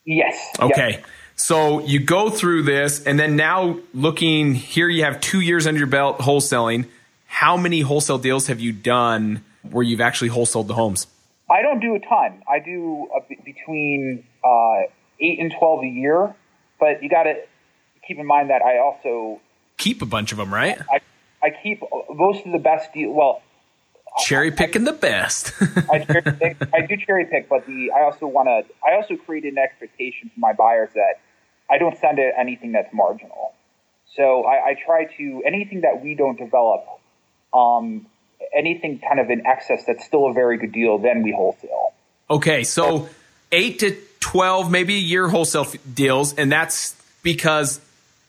Yes. 0.05 0.37
Okay. 0.57 0.91
Yep. 0.91 1.05
So 1.35 1.81
you 1.81 1.99
go 1.99 2.29
through 2.29 2.63
this, 2.63 3.03
and 3.03 3.19
then 3.19 3.35
now 3.35 3.79
looking 3.93 4.55
here, 4.55 4.87
you 4.87 5.03
have 5.03 5.19
two 5.19 5.41
years 5.41 5.67
under 5.67 5.79
your 5.79 5.87
belt 5.87 6.19
wholesaling. 6.19 6.87
How 7.25 7.57
many 7.57 7.81
wholesale 7.81 8.17
deals 8.17 8.47
have 8.47 8.61
you 8.61 8.71
done 8.71 9.43
where 9.69 9.83
you've 9.83 9.99
actually 9.99 10.29
wholesaled 10.29 10.67
the 10.67 10.75
homes? 10.75 11.07
I 11.51 11.61
don't 11.61 11.81
do 11.81 11.93
a 11.95 11.99
ton. 11.99 12.41
I 12.47 12.59
do 12.59 13.09
between 13.43 14.23
uh, 14.45 14.83
eight 15.19 15.39
and 15.39 15.53
twelve 15.59 15.83
a 15.83 15.87
year, 15.87 16.33
but 16.79 17.03
you 17.03 17.09
got 17.09 17.23
to 17.23 17.35
keep 18.07 18.17
in 18.17 18.25
mind 18.25 18.49
that 18.49 18.61
I 18.61 18.79
also 18.79 19.41
keep 19.77 20.01
a 20.01 20.05
bunch 20.05 20.31
of 20.31 20.37
them, 20.37 20.53
right? 20.53 20.79
I 20.89 20.99
keep 21.61 21.81
most 22.09 22.45
of 22.45 22.51
the 22.51 22.59
best 22.59 22.93
deals. 22.93 23.15
Well, 23.15 23.41
cherry 24.19 24.51
picking 24.51 24.83
the 24.83 24.93
best. 24.93 25.53
I, 25.91 25.99
cherry 25.99 26.21
pick, 26.21 26.57
I 26.73 26.85
do 26.85 26.97
cherry 26.97 27.25
pick, 27.25 27.49
but 27.49 27.65
the 27.65 27.91
I 27.91 28.03
also 28.03 28.27
want 28.27 28.47
to. 28.47 28.73
I 28.85 28.95
also 28.95 29.15
create 29.15 29.45
an 29.45 29.57
expectation 29.57 30.29
for 30.33 30.39
my 30.39 30.53
buyers 30.53 30.89
that 30.95 31.15
I 31.69 31.77
don't 31.77 31.97
send 31.97 32.19
it 32.19 32.33
anything 32.37 32.71
that's 32.71 32.93
marginal. 32.93 33.53
So 34.15 34.43
I, 34.43 34.69
I 34.69 34.75
try 34.85 35.05
to 35.17 35.43
anything 35.45 35.81
that 35.81 36.03
we 36.03 36.15
don't 36.15 36.37
develop. 36.37 36.85
Um, 37.53 38.05
anything 38.55 38.99
kind 38.99 39.19
of 39.19 39.29
in 39.29 39.45
excess 39.45 39.83
that's 39.85 40.05
still 40.05 40.27
a 40.27 40.33
very 40.33 40.57
good 40.57 40.71
deal, 40.71 40.97
then 40.97 41.23
we 41.23 41.31
wholesale. 41.31 41.93
Okay, 42.29 42.63
so 42.63 43.09
eight 43.51 43.79
to 43.79 43.97
12, 44.19 44.71
maybe 44.71 44.95
a 44.95 44.99
year 44.99 45.27
wholesale 45.27 45.67
deals, 45.93 46.33
and 46.33 46.51
that's 46.51 46.95
because 47.23 47.79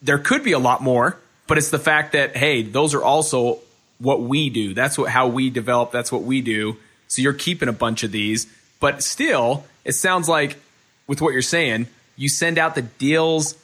there 0.02 0.18
could 0.18 0.42
be 0.42 0.52
a 0.52 0.58
lot 0.58 0.82
more, 0.82 1.18
but 1.50 1.58
it's 1.58 1.70
the 1.70 1.78
fact 1.78 2.12
that, 2.12 2.36
hey, 2.36 2.62
those 2.62 2.94
are 2.94 3.02
also 3.02 3.58
what 3.98 4.22
we 4.22 4.48
do. 4.50 4.72
That's 4.72 4.96
what, 4.96 5.10
how 5.10 5.26
we 5.26 5.50
develop. 5.50 5.90
That's 5.90 6.10
what 6.10 6.22
we 6.22 6.40
do. 6.40 6.76
So 7.08 7.22
you're 7.22 7.32
keeping 7.32 7.68
a 7.68 7.72
bunch 7.72 8.04
of 8.04 8.12
these, 8.12 8.46
but 8.78 9.02
still, 9.02 9.64
it 9.84 9.92
sounds 9.92 10.28
like 10.28 10.56
with 11.08 11.20
what 11.20 11.32
you're 11.32 11.42
saying, 11.42 11.88
you 12.16 12.28
send 12.28 12.56
out 12.56 12.76
the 12.76 12.82
deals 12.82 13.56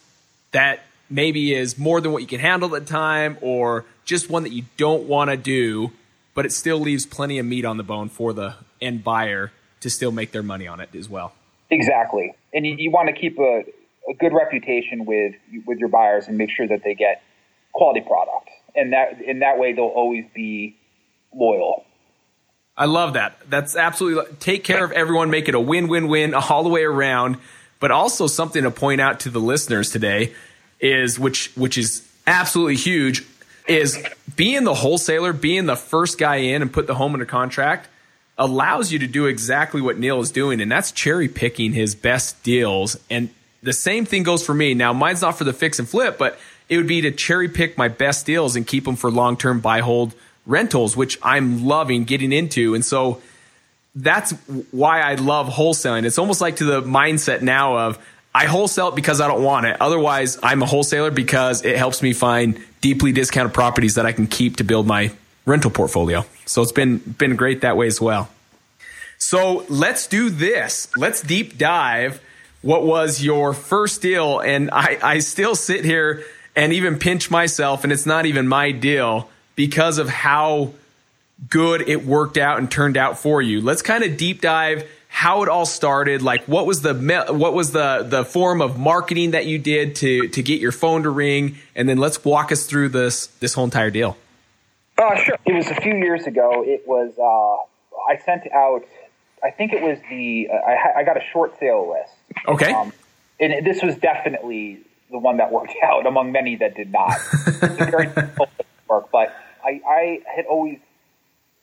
that 0.51 0.81
maybe 1.09 1.55
is 1.55 1.79
more 1.79 2.01
than 2.01 2.11
what 2.11 2.23
you 2.23 2.29
can 2.29 2.41
handle 2.41 2.75
at 2.75 2.85
the 2.85 2.93
time 2.93 3.39
or 3.41 3.85
just 4.05 4.29
one 4.29 4.43
that 4.43 4.53
you 4.53 4.65
don't 4.77 5.05
want 5.05 5.31
to 5.31 5.37
do 5.37 5.93
but 6.37 6.45
it 6.45 6.53
still 6.53 6.79
leaves 6.79 7.07
plenty 7.07 7.39
of 7.41 7.47
meat 7.47 7.65
on 7.65 7.79
the 7.79 7.83
bone 7.83 8.09
for 8.09 8.33
the 8.33 8.55
end 8.81 9.03
buyer 9.03 9.51
to 9.81 9.91
still 9.91 10.13
make 10.13 10.31
their 10.31 10.43
money 10.43 10.69
on 10.69 10.81
it 10.81 10.95
as 10.95 11.09
well. 11.09 11.33
Exactly, 11.71 12.33
and 12.55 12.65
you, 12.65 12.77
you 12.79 12.91
want 12.93 13.09
to 13.09 13.13
keep 13.13 13.39
a, 13.41 13.65
a 14.09 14.15
good 14.21 14.33
reputation 14.33 15.05
with 15.05 15.35
with 15.65 15.79
your 15.79 15.89
buyers 15.89 16.29
and 16.29 16.39
make 16.39 16.51
sure 16.51 16.69
that 16.69 16.85
they 16.85 16.95
get 16.95 17.23
quality 17.77 18.01
product, 18.01 18.49
and 18.75 18.93
that 18.93 19.21
in 19.21 19.41
that 19.41 19.59
way 19.59 19.73
they'll 19.73 19.85
always 19.85 20.25
be 20.35 20.77
loyal. 21.35 21.85
I 22.77 22.87
love 22.87 23.15
that. 23.15 23.39
That's 23.49 23.77
absolutely 23.77 24.35
take 24.41 24.65
care 24.65 24.85
of 24.85 24.93
everyone, 24.93 25.31
make 25.31 25.49
it 25.49 25.55
a 25.55 25.61
win-win-win 25.61 26.35
all 26.35 26.63
the 26.63 26.69
way 26.69 26.83
around. 26.83 27.37
But 27.79 27.91
also 27.91 28.27
something 28.27 28.63
to 28.63 28.71
point 28.71 29.03
out 29.03 29.21
to 29.21 29.31
the 29.31 29.39
listeners 29.39 29.91
today 29.91 30.35
is 30.81 31.19
which 31.19 31.53
which 31.57 31.77
is 31.77 32.09
absolutely 32.27 32.77
huge 32.77 33.23
is 33.69 34.03
being 34.35 34.65
the 34.65 34.75
wholesaler, 34.75 35.33
being 35.33 35.67
the 35.67 35.77
first 35.77 36.19
guy 36.19 36.37
in 36.37 36.63
and 36.63 36.73
put 36.73 36.87
the 36.87 36.95
home 36.95 37.13
under 37.13 37.27
contract 37.27 37.89
allows 38.39 38.93
you 38.93 38.99
to 39.01 39.07
do 39.07 39.27
exactly 39.27 39.81
what 39.81 39.99
Neil 39.99 40.21
is 40.21 40.31
doing, 40.31 40.61
and 40.61 40.71
that's 40.71 40.93
cherry 40.93 41.29
picking 41.29 41.73
his 41.73 41.95
best 41.95 42.43
deals. 42.43 42.99
And 43.11 43.31
the 43.63 43.73
same 43.73 44.05
thing 44.05 44.23
goes 44.23 44.45
for 44.45 44.55
me. 44.55 44.75
Now, 44.75 44.93
mine's 44.93 45.23
not 45.23 45.37
for 45.39 45.45
the 45.45 45.53
fix 45.53 45.79
and 45.79 45.89
flip, 45.89 46.19
but 46.19 46.39
it 46.69 46.77
would 46.77 46.87
be 46.87 47.03
to 47.03 47.11
cherry 47.11 47.49
pick 47.49 47.79
my 47.79 47.89
best 47.89 48.27
deals 48.27 48.57
and 48.57 48.67
keep 48.67 48.85
them 48.85 48.97
for 48.97 49.11
long 49.11 49.37
term 49.37 49.61
buy 49.61 49.81
hold 49.81 50.15
rentals, 50.47 50.97
which 50.97 51.19
I'm 51.23 51.65
loving 51.67 52.05
getting 52.05 52.33
into. 52.33 52.75
And 52.75 52.85
so 52.85 53.21
that's 53.95 54.33
why 54.71 55.01
I 55.01 55.15
love 55.15 55.49
wholesaling. 55.49 56.05
It's 56.05 56.19
almost 56.19 56.41
like 56.41 56.57
to 56.57 56.65
the 56.65 56.83
mindset 56.83 57.43
now 57.43 57.79
of 57.79 57.99
I 58.35 58.45
wholesale 58.45 58.89
it 58.89 58.95
because 58.95 59.21
I 59.21 59.29
don't 59.29 59.43
want 59.43 59.65
it. 59.67 59.81
Otherwise, 59.81 60.39
I'm 60.43 60.63
a 60.63 60.67
wholesaler 60.67 61.11
because 61.11 61.65
it 61.65 61.77
helps 61.77 62.03
me 62.03 62.13
find 62.13 62.63
deeply 62.83 63.13
discounted 63.13 63.55
properties 63.55 63.95
that 63.95 64.05
I 64.05 64.13
can 64.13 64.27
keep 64.27 64.57
to 64.57 64.65
build 64.65 64.87
my 64.87 65.13
rental 65.47 65.71
portfolio. 65.71 66.27
So 66.45 66.61
it's 66.61 66.73
been 66.73 66.99
been 66.99 67.37
great 67.37 67.63
that 67.63 67.77
way 67.77 67.87
as 67.87 68.01
well. 68.01 68.29
So 69.19 69.65
let's 69.71 70.07
do 70.07 70.29
this. 70.29 70.89
Let's 70.97 71.23
deep 71.23 71.57
dive. 71.57 72.21
What 72.61 72.85
was 72.85 73.23
your 73.23 73.55
first 73.55 74.03
deal? 74.03 74.41
And 74.41 74.71
I, 74.71 74.99
I 75.03 75.19
still 75.21 75.55
sit 75.55 75.85
here 75.85 76.25
and 76.57 76.73
even 76.73 76.99
pinch 76.99 77.31
myself, 77.31 77.85
and 77.85 77.93
it's 77.93 78.07
not 78.07 78.27
even 78.27 78.49
my 78.49 78.73
deal 78.73 79.31
because 79.55 79.99
of 79.99 80.09
how 80.09 80.73
good 81.49 81.89
it 81.89 82.05
worked 82.05 82.39
out 82.39 82.59
and 82.59 82.71
turned 82.71 82.97
out 82.97 83.19
for 83.19 83.41
you. 83.41 83.61
Let's 83.61 83.83
kind 83.83 84.03
of 84.03 84.17
deep 84.17 84.41
dive 84.41 84.89
how 85.09 85.43
it 85.43 85.49
all 85.49 85.65
started 85.65 86.21
like 86.21 86.45
what 86.45 86.67
was 86.67 86.83
the 86.83 86.93
what 87.31 87.55
was 87.55 87.71
the 87.71 88.05
the 88.07 88.23
form 88.25 88.61
of 88.61 88.79
marketing 88.79 89.31
that 89.31 89.47
you 89.47 89.59
did 89.59 89.95
to 89.97 90.29
to 90.29 90.43
get 90.43 90.61
your 90.61 90.73
phone 90.73 91.05
to 91.05 91.11
ring 91.11 91.57
and 91.75 91.89
then 91.89 91.97
let's 91.97 92.23
walk 92.23 92.53
us 92.53 92.67
through 92.67 92.89
this 92.89 93.29
this 93.39 93.55
whole 93.55 93.65
entire 93.65 93.91
deal 93.91 94.15
uh, 94.99 95.15
sure 95.17 95.39
it 95.47 95.55
was 95.55 95.71
a 95.71 95.75
few 95.77 95.95
years 95.95 96.27
ago 96.27 96.63
it 96.67 96.87
was 96.87 97.13
uh, 97.19 98.13
i 98.13 98.19
sent 98.27 98.53
out 98.53 98.85
I 99.47 99.51
think 99.51 99.73
it 99.73 99.83
was 99.83 99.99
the 100.11 100.49
uh, 100.53 100.57
I, 100.57 101.01
I 101.01 101.03
got 101.05 101.17
a 101.17 101.23
short 101.33 101.59
sale 101.59 101.89
list. 101.89 102.13
Okay. 102.49 102.73
Um, 102.73 102.93
and 103.39 103.67
this 103.67 103.83
was 103.83 103.97
definitely 103.97 104.81
the 105.11 105.19
one 105.19 105.37
that 105.39 105.53
worked 105.53 105.75
out 105.83 106.07
among 106.07 106.33
many 106.33 106.57
that 106.57 106.75
did 106.77 106.91
not. 106.93 107.19
it's 107.47 107.63
a 107.63 107.69
very 107.91 108.07
difficult 108.15 108.51
work, 108.89 109.11
but 109.11 109.35
I, 109.65 109.81
I 109.89 110.21
had 110.35 110.47
always 110.47 110.79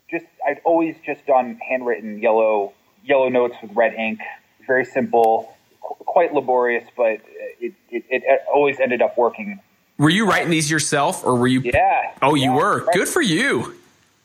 just 0.09 0.25
I'd 0.45 0.59
always 0.63 0.95
just 1.05 1.25
done 1.25 1.59
handwritten 1.67 2.19
yellow 2.19 2.73
yellow 3.03 3.29
notes 3.29 3.55
with 3.61 3.71
red 3.75 3.93
ink. 3.95 4.19
Very 4.67 4.85
simple, 4.85 5.53
qu- 5.81 5.95
quite 6.05 6.33
laborious, 6.33 6.85
but 6.95 7.19
it, 7.59 7.73
it, 7.89 8.03
it 8.09 8.23
always 8.53 8.79
ended 8.79 9.01
up 9.01 9.17
working. 9.17 9.59
Were 9.97 10.09
you 10.09 10.25
writing 10.27 10.49
these 10.49 10.71
yourself, 10.71 11.25
or 11.25 11.35
were 11.35 11.47
you? 11.47 11.59
Yeah. 11.61 12.13
Oh, 12.21 12.35
you 12.35 12.43
yeah, 12.51 12.55
were. 12.55 12.83
right. 12.85 12.93
Good 12.95 13.07
for 13.09 13.21
you. 13.21 13.75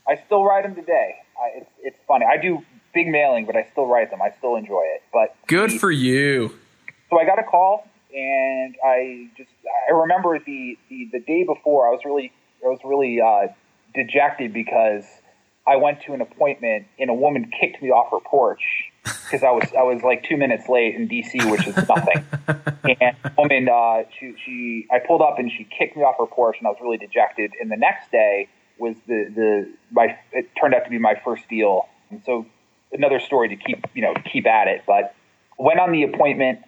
I 0.09 0.17
still 0.27 0.45
write 0.45 0.63
them 0.65 0.75
today. 0.75 1.17
I, 1.41 1.59
it's, 1.59 1.71
it's 1.83 1.97
funny. 2.07 2.25
I 2.25 2.37
do 2.39 2.65
big 2.95 3.09
mailing, 3.09 3.45
but 3.47 3.55
I 3.57 3.67
still 3.73 3.87
write 3.87 4.11
them. 4.11 4.23
I 4.23 4.31
still 4.39 4.57
enjoy 4.57 4.83
it. 4.95 5.03
But 5.13 5.35
Good 5.47 5.73
the- 5.73 5.79
for 5.79 5.91
you. 5.91 6.57
so 7.11 7.19
I 7.21 7.25
got 7.27 7.39
a 7.39 7.43
call, 7.43 7.87
and 8.19 8.75
I 8.85 9.29
just 9.37 9.51
I 9.89 9.93
remember 9.93 10.39
the 10.39 10.77
the, 10.89 11.09
the 11.13 11.21
day 11.21 11.45
before 11.45 11.89
I 11.89 11.91
was 11.91 12.01
really 12.05 12.33
I 12.65 12.69
was 12.69 12.81
really 12.85 13.21
uh, 13.21 13.53
dejected 13.95 14.53
because 14.53 15.05
I 15.67 15.77
went 15.77 16.03
to 16.03 16.15
an 16.15 16.21
appointment 16.21 16.87
and 16.99 17.11
a 17.11 17.15
woman 17.15 17.51
kicked 17.61 17.81
me 17.81 17.91
off 17.91 18.11
her 18.11 18.21
porch 18.21 18.63
because 19.05 19.45
I 19.45 19.51
was 19.51 19.69
I 19.79 19.83
was 19.83 20.03
like 20.03 20.25
two 20.25 20.37
minutes 20.37 20.69
late 20.69 20.97
in 20.97 21.09
DC, 21.09 21.51
which 21.51 21.67
is 21.67 21.77
nothing. 21.77 22.25
and 23.01 23.17
woman 23.37 23.69
uh, 23.69 24.03
she 24.19 24.35
she 24.45 24.87
I 24.91 24.99
pulled 24.99 25.23
up 25.23 25.39
and 25.39 25.51
she 25.51 25.65
kicked 25.65 25.97
me 25.97 26.03
off 26.03 26.17
her 26.19 26.27
porch, 26.27 26.57
and 26.59 26.67
I 26.67 26.71
was 26.71 26.79
really 26.83 26.99
dejected. 26.99 27.53
And 27.61 27.71
the 27.71 27.77
next 27.77 28.11
day 28.11 28.49
was 28.79 28.97
the 29.07 29.31
the 29.35 29.73
my 29.93 30.19
it 30.33 30.51
turned 30.61 30.75
out 30.75 30.85
to 30.85 30.91
be 30.91 30.99
my 30.99 31.15
first 31.25 31.49
deal, 31.49 31.87
and 32.11 32.21
so 32.25 32.47
another 32.91 33.21
story 33.21 33.49
to 33.49 33.57
keep 33.57 33.87
you 33.95 34.03
know 34.03 34.15
keep 34.33 34.47
at 34.47 34.67
it, 34.67 34.83
but 34.89 35.15
went 35.57 35.79
on 35.79 35.93
the 35.93 36.03
appointment 36.03 36.61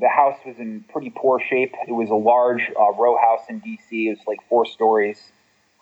the 0.00 0.08
house 0.08 0.36
was 0.46 0.56
in 0.58 0.84
pretty 0.92 1.10
poor 1.14 1.40
shape. 1.40 1.74
It 1.86 1.92
was 1.92 2.10
a 2.10 2.14
large 2.14 2.62
uh, 2.78 2.92
row 2.92 3.16
house 3.16 3.40
in 3.48 3.60
DC. 3.60 3.90
It 3.90 4.18
was 4.18 4.26
like 4.26 4.38
four 4.48 4.66
stories. 4.66 5.20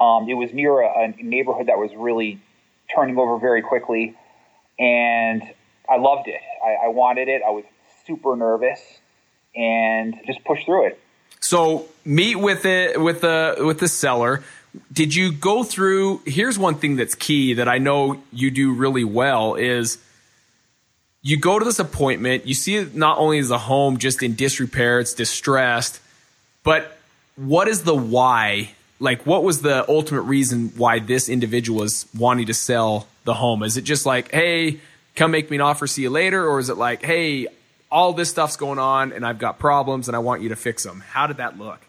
Um, 0.01 0.29
it 0.29 0.35
was 0.35 0.53
near 0.53 0.81
a, 0.81 1.15
a 1.19 1.23
neighborhood 1.23 1.67
that 1.67 1.79
was 1.79 1.91
really 1.97 2.41
turning 2.95 3.19
over 3.19 3.39
very 3.39 3.63
quickly, 3.63 4.15
and 4.79 5.43
I 5.89 5.97
loved 5.97 6.29
it. 6.29 6.41
I, 6.65 6.87
I 6.87 6.89
wanted 6.89 7.29
it. 7.29 7.43
I 7.47 7.51
was 7.51 7.65
super 8.07 8.37
nervous, 8.37 8.81
and 9.55 10.15
just 10.27 10.45
pushed 10.45 10.67
through 10.67 10.89
it. 10.89 11.01
So 11.41 11.87
meet 12.05 12.37
with 12.37 12.65
it 12.65 13.01
with 13.01 13.23
the 13.23 13.57
with 13.59 13.81
the 13.81 13.89
seller. 13.89 14.43
Did 14.93 15.15
you 15.15 15.33
go 15.33 15.65
through? 15.65 16.21
Here's 16.27 16.59
one 16.59 16.75
thing 16.75 16.97
that's 16.97 17.15
key 17.15 17.55
that 17.55 17.69
I 17.69 17.79
know 17.79 18.23
you 18.33 18.51
do 18.51 18.73
really 18.75 19.05
well 19.05 19.55
is 19.55 19.99
you 21.27 21.37
go 21.37 21.59
to 21.59 21.65
this 21.65 21.81
appointment. 21.81 22.47
You 22.47 22.55
see 22.55 22.77
it 22.77 22.95
not 22.95 23.19
only 23.19 23.39
is 23.39 23.49
the 23.49 23.59
home 23.59 23.99
just 23.99 24.23
in 24.23 24.37
disrepair, 24.37 25.01
it's 25.01 25.13
distressed, 25.13 26.01
but 26.63 26.97
what 27.35 27.67
is 27.67 27.83
the 27.83 27.97
why? 27.97 28.71
Like, 29.01 29.27
what 29.27 29.43
was 29.43 29.61
the 29.61 29.85
ultimate 29.91 30.21
reason 30.21 30.69
why 30.77 31.01
this 31.01 31.29
individual 31.29 31.83
is 31.83 32.07
wanting 32.17 32.47
to 32.47 32.55
sell 32.55 33.09
the 33.25 33.35
home? 33.35 33.65
Is 33.65 33.77
it 33.77 33.83
just 33.83 34.07
like, 34.07 34.31
hey, 34.31 34.79
come 35.17 35.33
make 35.33 35.51
me 35.51 35.57
an 35.57 35.63
offer, 35.63 35.89
see 35.89 36.03
you 36.03 36.11
later, 36.11 36.49
or 36.49 36.61
is 36.61 36.71
it 36.71 36.77
like, 36.77 37.05
hey, 37.05 37.49
all 37.91 38.13
this 38.13 38.31
stuff's 38.31 38.57
going 38.57 38.79
on 38.79 39.11
and 39.11 39.27
I've 39.27 39.41
got 39.41 39.59
problems 39.59 40.07
and 40.07 40.15
I 40.15 40.21
want 40.21 40.43
you 40.43 40.51
to 40.51 40.57
fix 40.57 40.85
them? 40.85 41.01
How 41.01 41.27
did 41.27 41.39
that 41.39 41.59
look? 41.59 41.81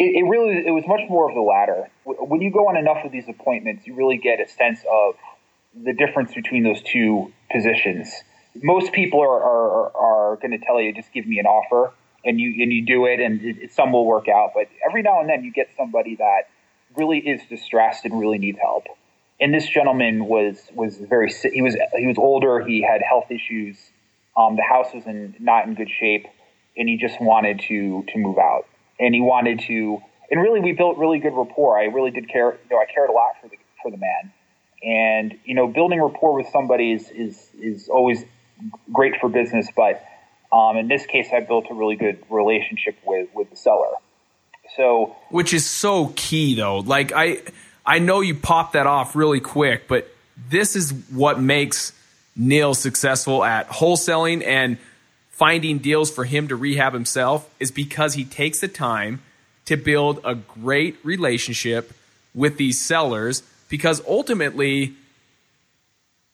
It, 0.00 0.16
it 0.16 0.28
really 0.28 0.56
it 0.66 0.72
was 0.72 0.82
much 0.88 1.08
more 1.08 1.28
of 1.28 1.36
the 1.36 1.40
latter. 1.40 1.88
When 2.04 2.42
you 2.42 2.50
go 2.50 2.66
on 2.66 2.76
enough 2.76 3.04
of 3.04 3.12
these 3.12 3.28
appointments, 3.28 3.86
you 3.86 3.94
really 3.94 4.16
get 4.16 4.40
a 4.40 4.48
sense 4.48 4.80
of 4.90 5.14
the 5.72 5.92
difference 5.92 6.34
between 6.34 6.64
those 6.64 6.82
two 6.82 7.32
positions. 7.52 8.12
Most 8.60 8.92
people 8.92 9.20
are 9.20 9.42
are, 9.42 9.96
are 9.96 10.36
going 10.36 10.50
to 10.52 10.58
tell 10.58 10.80
you 10.80 10.92
just 10.92 11.12
give 11.12 11.26
me 11.26 11.38
an 11.38 11.46
offer, 11.46 11.92
and 12.24 12.40
you 12.40 12.62
and 12.62 12.72
you 12.72 12.84
do 12.84 13.06
it, 13.06 13.20
and 13.20 13.40
it, 13.42 13.56
it- 13.62 13.72
some 13.72 13.92
will 13.92 14.04
work 14.06 14.28
out. 14.28 14.52
But 14.54 14.68
every 14.86 15.02
now 15.02 15.20
and 15.20 15.28
then, 15.28 15.44
you 15.44 15.52
get 15.52 15.70
somebody 15.76 16.16
that 16.16 16.48
really 16.96 17.18
is 17.18 17.40
distressed 17.48 18.04
and 18.04 18.18
really 18.18 18.38
needs 18.38 18.58
help. 18.58 18.84
And 19.40 19.52
this 19.54 19.66
gentleman 19.68 20.26
was 20.26 20.60
was 20.74 20.98
very 20.98 21.32
he 21.52 21.62
was 21.62 21.76
he 21.96 22.06
was 22.06 22.18
older. 22.18 22.60
He 22.64 22.82
had 22.82 23.00
health 23.02 23.30
issues. 23.30 23.78
Um, 24.36 24.56
the 24.56 24.62
house 24.62 24.88
was 24.94 25.04
in 25.06 25.34
not 25.40 25.66
in 25.66 25.74
good 25.74 25.90
shape, 25.90 26.26
and 26.76 26.88
he 26.88 26.96
just 26.98 27.20
wanted 27.20 27.60
to 27.68 28.04
to 28.08 28.18
move 28.18 28.38
out. 28.38 28.66
And 29.00 29.14
he 29.14 29.20
wanted 29.20 29.60
to, 29.60 30.00
and 30.30 30.40
really, 30.40 30.60
we 30.60 30.72
built 30.72 30.98
really 30.98 31.18
good 31.18 31.32
rapport. 31.34 31.78
I 31.78 31.84
really 31.84 32.10
did 32.10 32.28
care. 32.28 32.52
You 32.52 32.70
know, 32.70 32.78
I 32.78 32.84
cared 32.92 33.08
a 33.10 33.12
lot 33.12 33.32
for 33.40 33.48
the 33.48 33.56
for 33.82 33.90
the 33.90 33.96
man, 33.96 34.32
and 34.84 35.34
you 35.44 35.54
know, 35.54 35.66
building 35.66 36.00
rapport 36.00 36.34
with 36.34 36.48
somebody 36.52 36.92
is 36.92 37.10
is 37.10 37.48
is 37.58 37.88
always 37.88 38.24
great 38.92 39.14
for 39.20 39.28
business. 39.28 39.68
But 39.74 40.04
um, 40.52 40.76
in 40.76 40.88
this 40.88 41.06
case, 41.06 41.28
I 41.32 41.40
built 41.40 41.66
a 41.70 41.74
really 41.74 41.96
good 41.96 42.22
relationship 42.28 42.96
with 43.04 43.28
with 43.34 43.50
the 43.50 43.56
seller. 43.56 43.92
So 44.76 45.16
which 45.30 45.52
is 45.52 45.68
so 45.68 46.12
key 46.16 46.54
though 46.54 46.78
like 46.78 47.12
i 47.12 47.42
i 47.84 47.98
know 47.98 48.20
you 48.20 48.34
pop 48.34 48.72
that 48.72 48.86
off 48.86 49.14
really 49.14 49.40
quick 49.40 49.86
but 49.86 50.08
this 50.48 50.76
is 50.76 50.92
what 51.10 51.40
makes 51.40 51.92
neil 52.36 52.72
successful 52.72 53.44
at 53.44 53.68
wholesaling 53.68 54.46
and 54.46 54.78
finding 55.30 55.78
deals 55.78 56.10
for 56.10 56.24
him 56.24 56.48
to 56.48 56.56
rehab 56.56 56.94
himself 56.94 57.52
is 57.60 57.70
because 57.70 58.14
he 58.14 58.24
takes 58.24 58.60
the 58.60 58.68
time 58.68 59.20
to 59.66 59.76
build 59.76 60.20
a 60.24 60.34
great 60.34 60.96
relationship 61.04 61.92
with 62.34 62.56
these 62.56 62.80
sellers 62.80 63.42
because 63.68 64.02
ultimately 64.06 64.94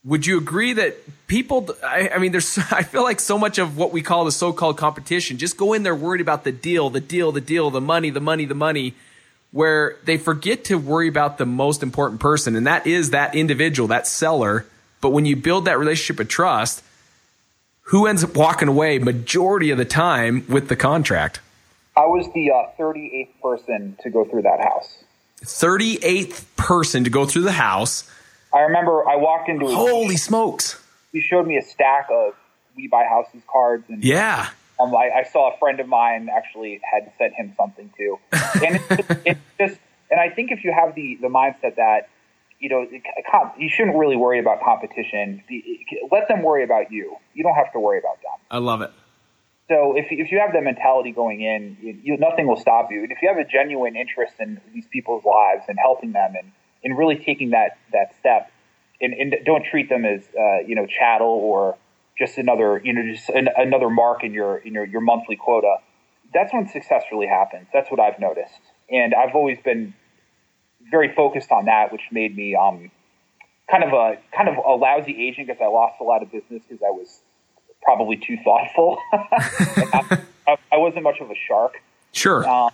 would 0.04 0.26
you 0.26 0.38
agree 0.38 0.72
that 0.74 0.96
people 1.26 1.68
I, 1.84 2.10
I 2.14 2.18
mean 2.18 2.32
there's 2.32 2.58
i 2.70 2.82
feel 2.82 3.02
like 3.02 3.20
so 3.20 3.38
much 3.38 3.58
of 3.58 3.76
what 3.76 3.92
we 3.92 4.02
call 4.02 4.24
the 4.24 4.32
so-called 4.32 4.76
competition 4.78 5.38
just 5.38 5.56
go 5.56 5.72
in 5.72 5.82
there 5.82 5.94
worried 5.94 6.20
about 6.20 6.44
the 6.44 6.52
deal 6.52 6.88
the 6.90 7.00
deal 7.00 7.32
the 7.32 7.40
deal 7.40 7.70
the 7.70 7.80
money 7.80 8.10
the 8.10 8.20
money 8.20 8.44
the 8.44 8.54
money 8.54 8.94
where 9.50 9.96
they 10.04 10.18
forget 10.18 10.64
to 10.64 10.76
worry 10.76 11.08
about 11.08 11.38
the 11.38 11.46
most 11.46 11.82
important 11.82 12.20
person 12.20 12.56
and 12.56 12.66
that 12.66 12.86
is 12.86 13.10
that 13.10 13.34
individual 13.34 13.88
that 13.88 14.06
seller. 14.06 14.66
But 15.00 15.10
when 15.10 15.24
you 15.26 15.36
build 15.36 15.64
that 15.66 15.78
relationship 15.78 16.20
of 16.20 16.28
trust 16.28 16.82
who 17.82 18.06
ends 18.06 18.22
up 18.22 18.36
walking 18.36 18.68
away 18.68 18.98
majority 18.98 19.70
of 19.70 19.78
the 19.78 19.84
time 19.84 20.44
with 20.48 20.68
the 20.68 20.76
contract? 20.76 21.40
I 21.96 22.06
was 22.06 22.30
the 22.34 22.50
uh, 22.50 22.70
38th 22.78 23.40
person 23.42 23.96
to 24.02 24.10
go 24.10 24.24
through 24.24 24.42
that 24.42 24.60
house. 24.60 25.02
38th 25.42 26.44
person 26.56 27.04
to 27.04 27.10
go 27.10 27.24
through 27.24 27.42
the 27.42 27.52
house 27.52 28.10
I 28.58 28.62
remember 28.62 29.08
I 29.08 29.16
walked 29.16 29.48
into. 29.48 29.66
A, 29.66 29.74
holy 29.74 30.16
smokes 30.16 30.82
he 31.12 31.20
showed 31.20 31.46
me 31.46 31.56
a 31.56 31.62
stack 31.62 32.08
of 32.10 32.34
We 32.76 32.88
Buy 32.88 33.04
Houses 33.04 33.42
cards, 33.50 33.84
and 33.88 34.04
yeah 34.04 34.50
um, 34.80 34.94
I, 34.94 35.10
I 35.10 35.22
saw 35.24 35.52
a 35.52 35.58
friend 35.58 35.80
of 35.80 35.88
mine 35.88 36.28
actually 36.34 36.80
had 36.90 37.10
sent 37.18 37.34
him 37.34 37.52
something 37.56 37.92
too. 37.96 38.18
And 38.64 38.76
it's 38.76 38.88
just, 38.88 39.10
it's 39.26 39.40
just, 39.58 39.80
and 40.10 40.20
I 40.20 40.30
think 40.30 40.50
if 40.52 40.64
you 40.64 40.72
have 40.72 40.94
the 40.94 41.18
the 41.20 41.28
mindset 41.28 41.76
that 41.76 42.08
you 42.60 42.68
know 42.68 42.86
it, 42.90 43.02
you 43.58 43.68
shouldn't 43.68 43.96
really 43.96 44.16
worry 44.16 44.38
about 44.38 44.62
competition. 44.62 45.42
Let 46.10 46.28
them 46.28 46.42
worry 46.42 46.64
about 46.64 46.90
you. 46.90 47.16
You 47.34 47.42
don't 47.42 47.54
have 47.54 47.72
to 47.72 47.80
worry 47.80 47.98
about 47.98 48.16
them. 48.16 48.38
i 48.50 48.58
love 48.58 48.82
it 48.82 48.90
So 49.68 49.96
if 49.96 50.06
if 50.10 50.32
you 50.32 50.38
have 50.40 50.52
that 50.52 50.62
mentality 50.62 51.12
going 51.12 51.40
in, 51.40 51.76
you, 51.80 51.98
you, 52.02 52.16
nothing 52.16 52.46
will 52.46 52.60
stop 52.60 52.90
you. 52.90 53.02
And 53.02 53.12
if 53.12 53.18
you 53.22 53.28
have 53.28 53.38
a 53.38 53.44
genuine 53.44 53.96
interest 53.96 54.34
in 54.38 54.60
these 54.72 54.86
people's 54.86 55.24
lives 55.24 55.64
and 55.68 55.78
helping 55.78 56.12
them 56.12 56.34
and, 56.40 56.52
and 56.84 56.96
really 56.96 57.16
taking 57.16 57.50
that 57.50 57.78
that 57.92 58.14
step, 58.18 58.50
and, 59.00 59.14
and 59.14 59.34
don't 59.44 59.64
treat 59.64 59.88
them 59.88 60.04
as 60.04 60.22
uh, 60.38 60.60
you 60.66 60.74
know 60.74 60.86
chattel 60.86 61.28
or 61.28 61.76
just 62.18 62.38
another 62.38 62.80
you 62.84 62.92
know 62.92 63.02
just 63.12 63.28
an, 63.30 63.48
another 63.56 63.90
mark 63.90 64.24
in 64.24 64.32
your 64.32 64.58
in 64.58 64.74
your, 64.74 64.84
your 64.84 65.00
monthly 65.00 65.36
quota. 65.36 65.76
That's 66.32 66.52
when 66.52 66.68
success 66.68 67.04
really 67.10 67.26
happens. 67.26 67.68
That's 67.72 67.90
what 67.90 68.00
I've 68.00 68.18
noticed, 68.18 68.60
and 68.90 69.14
I've 69.14 69.34
always 69.34 69.58
been 69.58 69.94
very 70.90 71.14
focused 71.14 71.50
on 71.50 71.66
that, 71.66 71.92
which 71.92 72.02
made 72.10 72.36
me 72.36 72.54
um, 72.54 72.90
kind 73.70 73.84
of 73.84 73.92
a 73.92 74.18
kind 74.34 74.48
of 74.48 74.56
a 74.56 74.74
lousy 74.74 75.26
agent 75.26 75.48
because 75.48 75.60
I 75.62 75.66
lost 75.66 76.00
a 76.00 76.04
lot 76.04 76.22
of 76.22 76.30
business 76.30 76.62
because 76.68 76.82
I 76.82 76.90
was 76.90 77.20
probably 77.82 78.16
too 78.16 78.36
thoughtful. 78.44 78.98
I, 79.12 80.56
I 80.72 80.76
wasn't 80.76 81.04
much 81.04 81.20
of 81.20 81.30
a 81.30 81.34
shark. 81.46 81.74
sure 82.12 82.46
Um, 82.48 82.70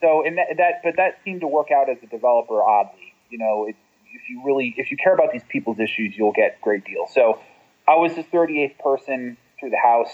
so, 0.00 0.24
and 0.24 0.36
that, 0.38 0.48
that, 0.58 0.80
but 0.84 0.96
that 0.96 1.18
seemed 1.24 1.40
to 1.40 1.48
work 1.48 1.70
out 1.70 1.88
as 1.88 1.98
a 2.02 2.06
developer 2.06 2.62
oddly. 2.62 3.05
You 3.30 3.38
know, 3.38 3.66
it, 3.66 3.76
if 4.12 4.28
you 4.28 4.42
really, 4.44 4.74
if 4.76 4.90
you 4.90 4.96
care 4.96 5.14
about 5.14 5.32
these 5.32 5.44
people's 5.48 5.78
issues, 5.78 6.16
you'll 6.16 6.32
get 6.32 6.60
great 6.60 6.84
deals. 6.84 7.12
So, 7.12 7.40
I 7.88 7.94
was 7.96 8.14
the 8.14 8.24
38th 8.24 8.78
person 8.78 9.36
through 9.60 9.70
the 9.70 9.78
house. 9.78 10.10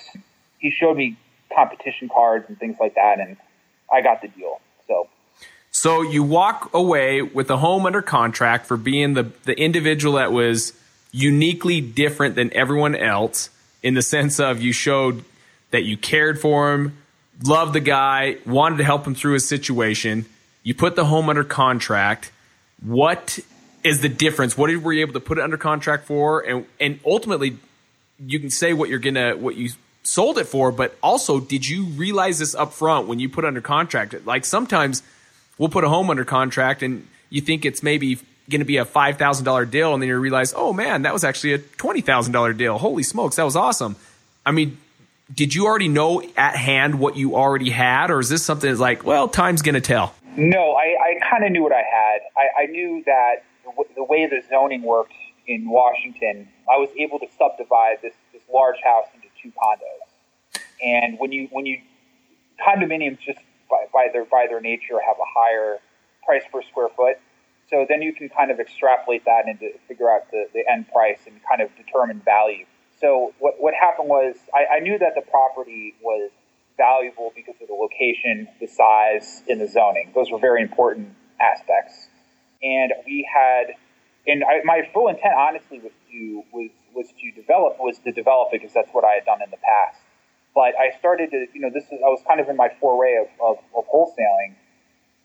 He 0.59 0.71
showed 0.71 0.97
me 0.97 1.17
competition 1.55 2.09
cards 2.09 2.47
and 2.49 2.59
things 2.59 2.77
like 2.81 2.95
that, 2.95 3.19
and 3.21 3.37
I 3.93 4.03
got 4.03 4.23
the 4.23 4.29
deal. 4.29 4.61
So, 4.87 5.09
So 5.71 6.03
you 6.03 6.23
walk 6.23 6.71
away 6.75 7.23
with 7.23 7.51
a 7.51 7.57
home 7.57 7.87
under 7.87 8.03
contract 8.03 8.67
for 8.67 8.77
being 8.77 9.15
the, 9.15 9.33
the 9.45 9.59
individual 9.59 10.15
that 10.15 10.33
was 10.33 10.73
uniquely 11.13 11.81
different 11.81 12.35
than 12.35 12.53
everyone 12.55 12.95
else 12.95 13.51
in 13.83 13.95
the 13.95 14.03
sense 14.03 14.41
of 14.41 14.63
you 14.63 14.73
showed 14.73 15.25
that 15.71 15.83
you 15.83 15.97
cared 15.97 16.41
for 16.41 16.73
him, 16.73 16.97
loved 17.43 17.75
the 17.75 17.81
guy, 17.81 18.37
wanted 18.47 18.79
to 18.79 18.85
help 18.85 19.07
him 19.07 19.15
through 19.15 19.35
his 19.35 19.49
situation. 19.49 20.25
You 20.63 20.75
put 20.75 20.97
the 20.97 21.05
home 21.05 21.29
under 21.29 21.45
contract. 21.45 22.31
What 22.85 23.39
is 23.85 24.01
the 24.01 24.09
difference? 24.09 24.57
What 24.57 24.71
were 24.77 24.93
you 24.93 25.01
able 25.01 25.15
to 25.15 25.21
put 25.21 25.39
it 25.39 25.45
under 25.45 25.57
contract 25.57 26.07
for? 26.07 26.41
And, 26.41 26.67
and 26.81 27.01
ultimately, 27.05 27.59
you 28.19 28.39
can 28.39 28.51
say 28.51 28.73
what 28.73 28.89
you're 28.89 28.99
gonna 28.99 29.37
what 29.37 29.57
you 29.57 29.71
sold 30.03 30.39
it 30.39 30.45
for, 30.45 30.73
but 30.73 30.97
also 31.03 31.41
did 31.41 31.69
you 31.69 31.85
realize 31.85 32.39
this 32.39 32.55
up 32.55 32.73
front 32.73 33.07
when 33.07 33.19
you 33.19 33.29
put 33.29 33.45
under 33.45 33.61
contract? 33.61 34.27
Like 34.27 34.45
sometimes 34.45 35.03
we'll 35.59 35.69
put 35.69 35.85
a 35.85 35.89
home 35.89 36.11
under 36.11 36.25
contract 36.25 36.83
and 36.83 37.07
you 37.31 37.41
think 37.41 37.65
it's 37.65 37.83
maybe 37.83 38.19
going 38.51 38.61
to 38.61 38.67
be 38.67 38.77
a 38.77 38.85
$5,000 38.85 39.71
deal 39.71 39.95
and 39.95 40.03
then 40.03 40.09
you 40.09 40.19
realize, 40.19 40.53
oh 40.57 40.73
man, 40.73 41.03
that 41.03 41.13
was 41.13 41.25
actually 41.25 41.55
a 41.55 41.59
$20,000 41.59 42.57
deal. 42.57 42.79
Holy 42.79 43.03
smokes, 43.03 43.37
that 43.37 43.45
was 43.45 43.57
awesome. 43.57 43.97
I 44.45 44.51
mean, 44.51 44.79
did 45.33 45.55
you 45.55 45.67
already 45.67 45.89
know 45.89 46.23
at 46.37 46.57
hand 46.57 46.99
what 46.99 47.17
you 47.17 47.37
already 47.37 47.71
had, 47.71 48.11
or 48.11 48.21
is 48.21 48.29
this 48.29 48.45
something 48.45 48.69
that's 48.69 48.81
like, 48.81 49.05
well, 49.05 49.29
time's 49.29 49.63
going 49.63 49.77
to 49.77 49.81
tell? 49.81 50.15
No, 50.37 50.73
I, 50.73 50.97
I 51.01 51.31
kind 51.31 51.45
of 51.45 51.53
knew 51.53 51.63
what 51.63 51.73
I. 51.73 51.83
I, 52.37 52.65
I 52.65 52.67
knew 52.67 53.03
that 53.07 53.45
the, 53.65 53.71
w- 53.71 53.91
the 53.95 54.05
way 54.05 54.27
the 54.27 54.43
zoning 54.49 54.83
worked 54.83 55.15
in 55.47 55.69
Washington, 55.69 56.49
I 56.71 56.79
was 56.79 56.91
able 56.99 57.19
to 57.19 57.27
subdivide 57.39 57.99
this, 58.03 58.15
this 58.33 58.43
large 58.53 58.79
house 58.85 59.07
into 59.15 59.29
two 59.43 59.51
condos. 59.51 60.63
And 60.83 61.19
when 61.19 61.33
you 61.33 61.49
when 61.51 61.67
you 61.67 61.79
condominiums 62.61 63.19
just 63.21 63.39
by, 63.71 63.87
by 63.93 64.09
their 64.13 64.25
by 64.25 64.47
their 64.49 64.61
nature 64.61 64.99
have 65.05 65.17
a 65.17 65.29
higher 65.39 65.79
price 66.27 66.43
per 66.53 66.63
square 66.63 66.89
foot, 66.97 67.17
so 67.71 67.87
then 67.89 68.03
you 68.03 68.13
can 68.13 68.29
kind 68.29 68.51
of 68.51 68.61
extrapolate 68.61 69.25
that 69.25 69.47
and 69.47 69.59
figure 69.89 70.11
out 70.11 70.31
the, 70.31 70.47
the 70.53 70.63
end 70.71 70.87
price 70.93 71.21
and 71.27 71.41
kind 71.49 71.61
of 71.63 71.71
determine 71.77 72.21
value. 72.25 72.67
So 73.01 73.33
what, 73.39 73.55
what 73.59 73.75
happened 73.75 74.09
was 74.09 74.37
I, 74.55 74.77
I 74.77 74.81
knew 74.81 74.99
that 74.99 75.15
the 75.15 75.23
property 75.23 75.95
was 76.03 76.31
valuable 76.77 77.33
because 77.35 77.55
of 77.61 77.69
the 77.69 77.75
location, 77.75 78.49
the 78.61 78.67
size, 78.67 79.43
and 79.49 79.61
the 79.61 79.69
zoning. 79.69 80.13
Those 80.15 80.31
were 80.31 80.39
very 80.39 80.63
important 80.63 81.15
aspects. 81.41 82.09
And 82.63 82.93
we 83.07 83.29
had, 83.33 83.75
and 84.27 84.45
I, 84.45 84.63
my 84.65 84.89
full 84.93 85.09
intent, 85.09 85.35
honestly, 85.37 85.81
was 85.81 85.93
to 86.11 86.43
was 86.53 86.71
was 86.95 87.07
to 87.21 87.31
develop 87.33 87.77
was 87.81 87.99
to 88.01 88.13
develop 88.13 88.49
it 88.53 88.61
because 88.61 88.75
that's 88.75 88.91
what 88.93 89.05
I 89.05 89.15
had 89.15 89.25
done 89.25 89.43
in 89.43 89.51
the 89.51 89.57
past. 89.59 90.01
But 90.55 90.75
I 90.79 90.97
started 90.99 91.31
to, 91.31 91.47
you 91.55 91.61
know, 91.61 91.71
this 91.73 91.85
is 91.85 91.99
I 92.05 92.09
was 92.09 92.23
kind 92.27 92.39
of 92.39 92.49
in 92.49 92.57
my 92.57 92.69
foray 92.81 93.17
of, 93.17 93.29
of, 93.41 93.57
of 93.75 93.85
wholesaling, 93.89 94.55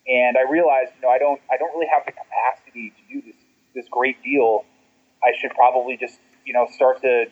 and 0.08 0.38
I 0.38 0.50
realized, 0.50 0.94
you 0.96 1.01
know, 1.01 1.10
I 1.10 1.20
don't 1.20 1.41
I 1.51 1.58
don't 1.58 1.74
really 1.75 1.89
have 1.94 2.06
the 2.06 2.13
capacity 2.13 2.91
to 2.96 3.13
do 3.13 3.22
this 3.22 3.36
this 3.75 3.88
great 3.89 4.22
deal. 4.24 4.65
I 5.24 5.32
should 5.39 5.51
probably 5.51 5.98
just, 5.98 6.20
you 6.46 6.53
know, 6.53 6.67
start 6.74 7.01
to 7.01 7.25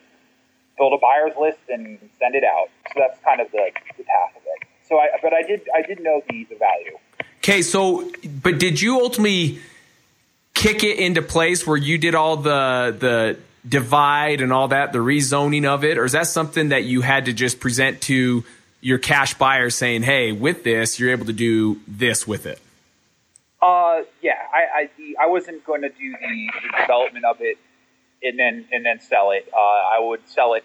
build 0.77 0.93
a 0.93 0.97
buyer's 0.97 1.33
list 1.39 1.59
and 1.69 1.97
send 2.19 2.35
it 2.35 2.43
out. 2.43 2.69
So 2.93 2.99
that's 2.99 3.19
kind 3.23 3.41
of 3.41 3.51
the, 3.51 3.71
the 3.97 4.03
path 4.03 4.35
of 4.35 4.41
it. 4.43 4.67
So 4.87 4.97
I, 4.97 5.07
but 5.21 5.33
I 5.33 5.41
did, 5.41 5.61
I 5.75 5.81
did 5.81 5.99
know 6.01 6.21
the, 6.29 6.45
the 6.45 6.55
value. 6.57 6.97
Okay. 7.37 7.61
So, 7.61 8.11
but 8.41 8.59
did 8.59 8.81
you 8.81 8.99
ultimately 8.99 9.59
kick 10.65 10.83
it 10.83 10.97
into 10.97 11.21
place 11.21 11.67
where 11.67 11.77
you 11.77 11.97
did 11.97 12.15
all 12.15 12.37
the, 12.37 12.95
the 12.97 13.37
divide 13.67 14.41
and 14.41 14.51
all 14.51 14.69
that, 14.69 14.93
the 14.93 14.99
rezoning 14.99 15.65
of 15.65 15.83
it? 15.83 15.97
Or 15.97 16.05
is 16.05 16.13
that 16.13 16.27
something 16.27 16.69
that 16.69 16.85
you 16.85 17.01
had 17.01 17.25
to 17.25 17.33
just 17.33 17.59
present 17.59 18.01
to 18.03 18.43
your 18.81 18.97
cash 18.97 19.35
buyer 19.35 19.69
saying, 19.69 20.03
Hey, 20.03 20.31
with 20.31 20.63
this, 20.63 20.99
you're 20.99 21.11
able 21.11 21.27
to 21.27 21.33
do 21.33 21.79
this 21.87 22.27
with 22.27 22.47
it? 22.47 22.59
Uh, 23.61 24.01
yeah, 24.21 24.33
I, 24.53 24.89
I, 24.99 25.13
I 25.23 25.27
wasn't 25.27 25.63
going 25.65 25.81
to 25.83 25.89
do 25.89 26.11
the, 26.11 26.49
the 26.61 26.77
development 26.81 27.25
of 27.25 27.37
it 27.41 27.57
and 28.23 28.37
then 28.37 28.65
and 28.71 28.85
then 28.85 28.99
sell 28.99 29.31
it. 29.31 29.47
Uh, 29.53 29.57
I 29.57 29.99
would 29.99 30.27
sell 30.27 30.53
it 30.55 30.63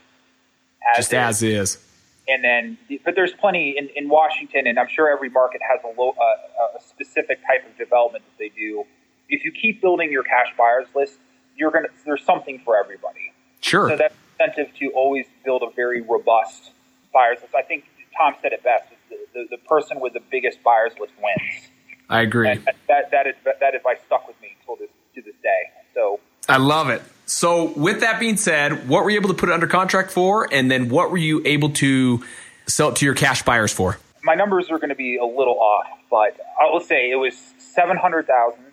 as 0.96 1.08
just 1.08 1.12
is. 1.12 1.18
as 1.18 1.42
is. 1.42 1.86
And 2.28 2.44
then, 2.44 2.78
but 3.04 3.14
there's 3.16 3.32
plenty 3.32 3.76
in, 3.76 3.88
in 3.96 4.08
Washington, 4.08 4.66
and 4.66 4.78
I'm 4.78 4.86
sure 4.88 5.10
every 5.10 5.30
market 5.30 5.60
has 5.68 5.80
a, 5.82 6.00
low, 6.00 6.10
uh, 6.10 6.78
a 6.78 6.80
specific 6.80 7.40
type 7.44 7.68
of 7.68 7.76
development 7.76 8.24
that 8.24 8.38
they 8.38 8.50
do. 8.50 8.84
If 9.30 9.44
you 9.44 9.52
keep 9.52 9.80
building 9.80 10.10
your 10.10 10.22
cash 10.22 10.48
buyers 10.58 10.86
list, 10.94 11.14
you're 11.56 11.70
gonna 11.70 11.88
there's 12.04 12.24
something 12.24 12.60
for 12.64 12.76
everybody. 12.76 13.32
Sure. 13.60 13.88
So 13.88 13.96
that 13.96 14.12
incentive 14.38 14.74
to 14.78 14.90
always 14.90 15.26
build 15.44 15.62
a 15.62 15.70
very 15.74 16.02
robust 16.02 16.72
buyers 17.12 17.38
list. 17.40 17.54
I 17.54 17.62
think 17.62 17.84
Tom 18.16 18.34
said 18.42 18.52
it 18.52 18.62
best: 18.62 18.84
the, 19.08 19.16
the, 19.32 19.46
the 19.50 19.58
person 19.58 20.00
with 20.00 20.12
the 20.12 20.22
biggest 20.30 20.62
buyers 20.62 20.92
list 21.00 21.12
wins. 21.22 21.68
I 22.08 22.22
agree. 22.22 22.50
And 22.50 22.64
that 22.88 23.10
that 23.10 23.26
is 23.26 23.34
that 23.44 23.74
advice 23.74 23.98
stuck 24.06 24.26
with 24.26 24.40
me 24.42 24.56
till 24.64 24.76
this 24.76 24.90
to 25.14 25.22
this 25.22 25.36
day. 25.42 25.62
So 25.94 26.20
I 26.48 26.56
love 26.56 26.88
it. 26.90 27.02
So, 27.26 27.72
with 27.78 28.00
that 28.00 28.18
being 28.18 28.36
said, 28.36 28.88
what 28.88 29.04
were 29.04 29.10
you 29.10 29.16
able 29.16 29.28
to 29.28 29.34
put 29.34 29.48
it 29.48 29.52
under 29.52 29.68
contract 29.68 30.10
for? 30.10 30.48
And 30.52 30.68
then 30.68 30.88
what 30.88 31.12
were 31.12 31.16
you 31.16 31.42
able 31.44 31.70
to 31.74 32.24
sell 32.66 32.88
it 32.88 32.96
to 32.96 33.04
your 33.04 33.14
cash 33.14 33.42
buyers 33.42 33.72
for? 33.72 33.98
My 34.24 34.34
numbers 34.34 34.68
are 34.68 34.78
going 34.78 34.90
to 34.90 34.96
be 34.96 35.16
a 35.16 35.24
little 35.24 35.58
off, 35.60 35.86
but 36.10 36.36
I 36.60 36.68
will 36.70 36.80
say 36.80 37.08
it 37.10 37.16
was 37.16 37.36
700000 37.58 38.64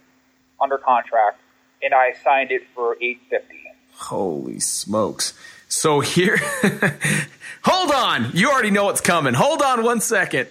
under 0.62 0.78
contract, 0.78 1.40
and 1.82 1.94
I 1.94 2.14
signed 2.24 2.52
it 2.52 2.64
for 2.74 2.96
850 3.02 3.58
Holy 3.98 4.60
smokes. 4.60 5.34
So 5.68 6.02
here, 6.02 6.38
hold 7.64 7.92
on. 7.92 8.32
You 8.34 8.52
already 8.52 8.70
know 8.70 8.86
what's 8.86 9.02
coming. 9.02 9.34
Hold 9.34 9.62
on 9.62 9.84
one 9.84 10.02
second. 10.02 10.48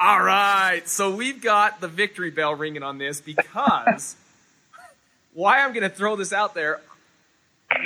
All 0.00 0.20
right. 0.20 0.82
So 0.86 1.14
we've 1.14 1.40
got 1.40 1.80
the 1.80 1.88
victory 1.88 2.30
bell 2.30 2.54
ringing 2.54 2.82
on 2.82 2.98
this 2.98 3.20
because 3.20 4.16
why 5.32 5.60
I'm 5.60 5.72
going 5.72 5.88
to 5.88 5.94
throw 5.94 6.16
this 6.16 6.32
out 6.32 6.54
there 6.54 6.80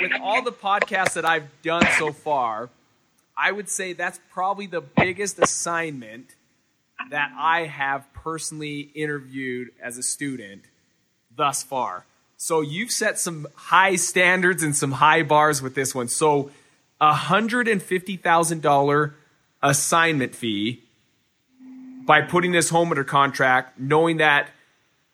with 0.01 0.11
all 0.21 0.41
the 0.41 0.51
podcasts 0.51 1.13
that 1.13 1.25
I've 1.25 1.47
done 1.61 1.85
so 1.97 2.11
far, 2.11 2.69
I 3.37 3.51
would 3.51 3.69
say 3.69 3.93
that's 3.93 4.19
probably 4.31 4.65
the 4.65 4.81
biggest 4.81 5.39
assignment 5.39 6.35
that 7.09 7.31
I 7.37 7.65
have 7.65 8.05
personally 8.13 8.91
interviewed 8.93 9.69
as 9.81 9.97
a 9.97 10.03
student 10.03 10.63
thus 11.35 11.63
far. 11.63 12.05
So 12.37 12.61
you've 12.61 12.91
set 12.91 13.19
some 13.19 13.47
high 13.55 13.95
standards 13.95 14.63
and 14.63 14.75
some 14.75 14.93
high 14.93 15.23
bars 15.23 15.61
with 15.61 15.75
this 15.75 15.93
one. 15.93 16.07
So 16.07 16.51
a 16.99 17.13
$150,000 17.13 19.13
assignment 19.63 20.35
fee 20.35 20.81
by 22.05 22.21
putting 22.21 22.51
this 22.51 22.69
home 22.69 22.89
under 22.89 23.03
contract, 23.03 23.79
knowing 23.79 24.17
that 24.17 24.49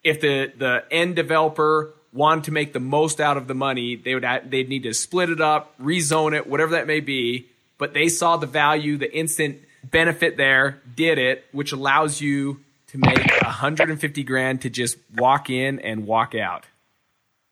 if 0.03 0.21
the, 0.21 0.51
the 0.57 0.83
end 0.89 1.15
developer 1.15 1.93
wanted 2.13 2.45
to 2.45 2.51
make 2.51 2.73
the 2.73 2.79
most 2.79 3.19
out 3.19 3.37
of 3.37 3.47
the 3.47 3.53
money, 3.53 3.95
they 3.95 4.13
would 4.13 4.25
they'd 4.45 4.69
need 4.69 4.83
to 4.83 4.93
split 4.93 5.29
it 5.29 5.41
up, 5.41 5.77
rezone 5.79 6.35
it, 6.35 6.47
whatever 6.47 6.71
that 6.71 6.87
may 6.87 6.99
be. 6.99 7.47
But 7.77 7.93
they 7.93 8.07
saw 8.07 8.37
the 8.37 8.47
value, 8.47 8.97
the 8.97 9.13
instant 9.13 9.59
benefit 9.91 10.37
there, 10.37 10.81
did 10.95 11.17
it, 11.17 11.45
which 11.51 11.71
allows 11.71 12.21
you 12.21 12.59
to 12.87 12.97
make 12.97 13.41
150 13.41 14.23
grand 14.23 14.61
to 14.61 14.69
just 14.69 14.97
walk 15.15 15.49
in 15.49 15.79
and 15.79 16.07
walk 16.07 16.35
out. 16.35 16.65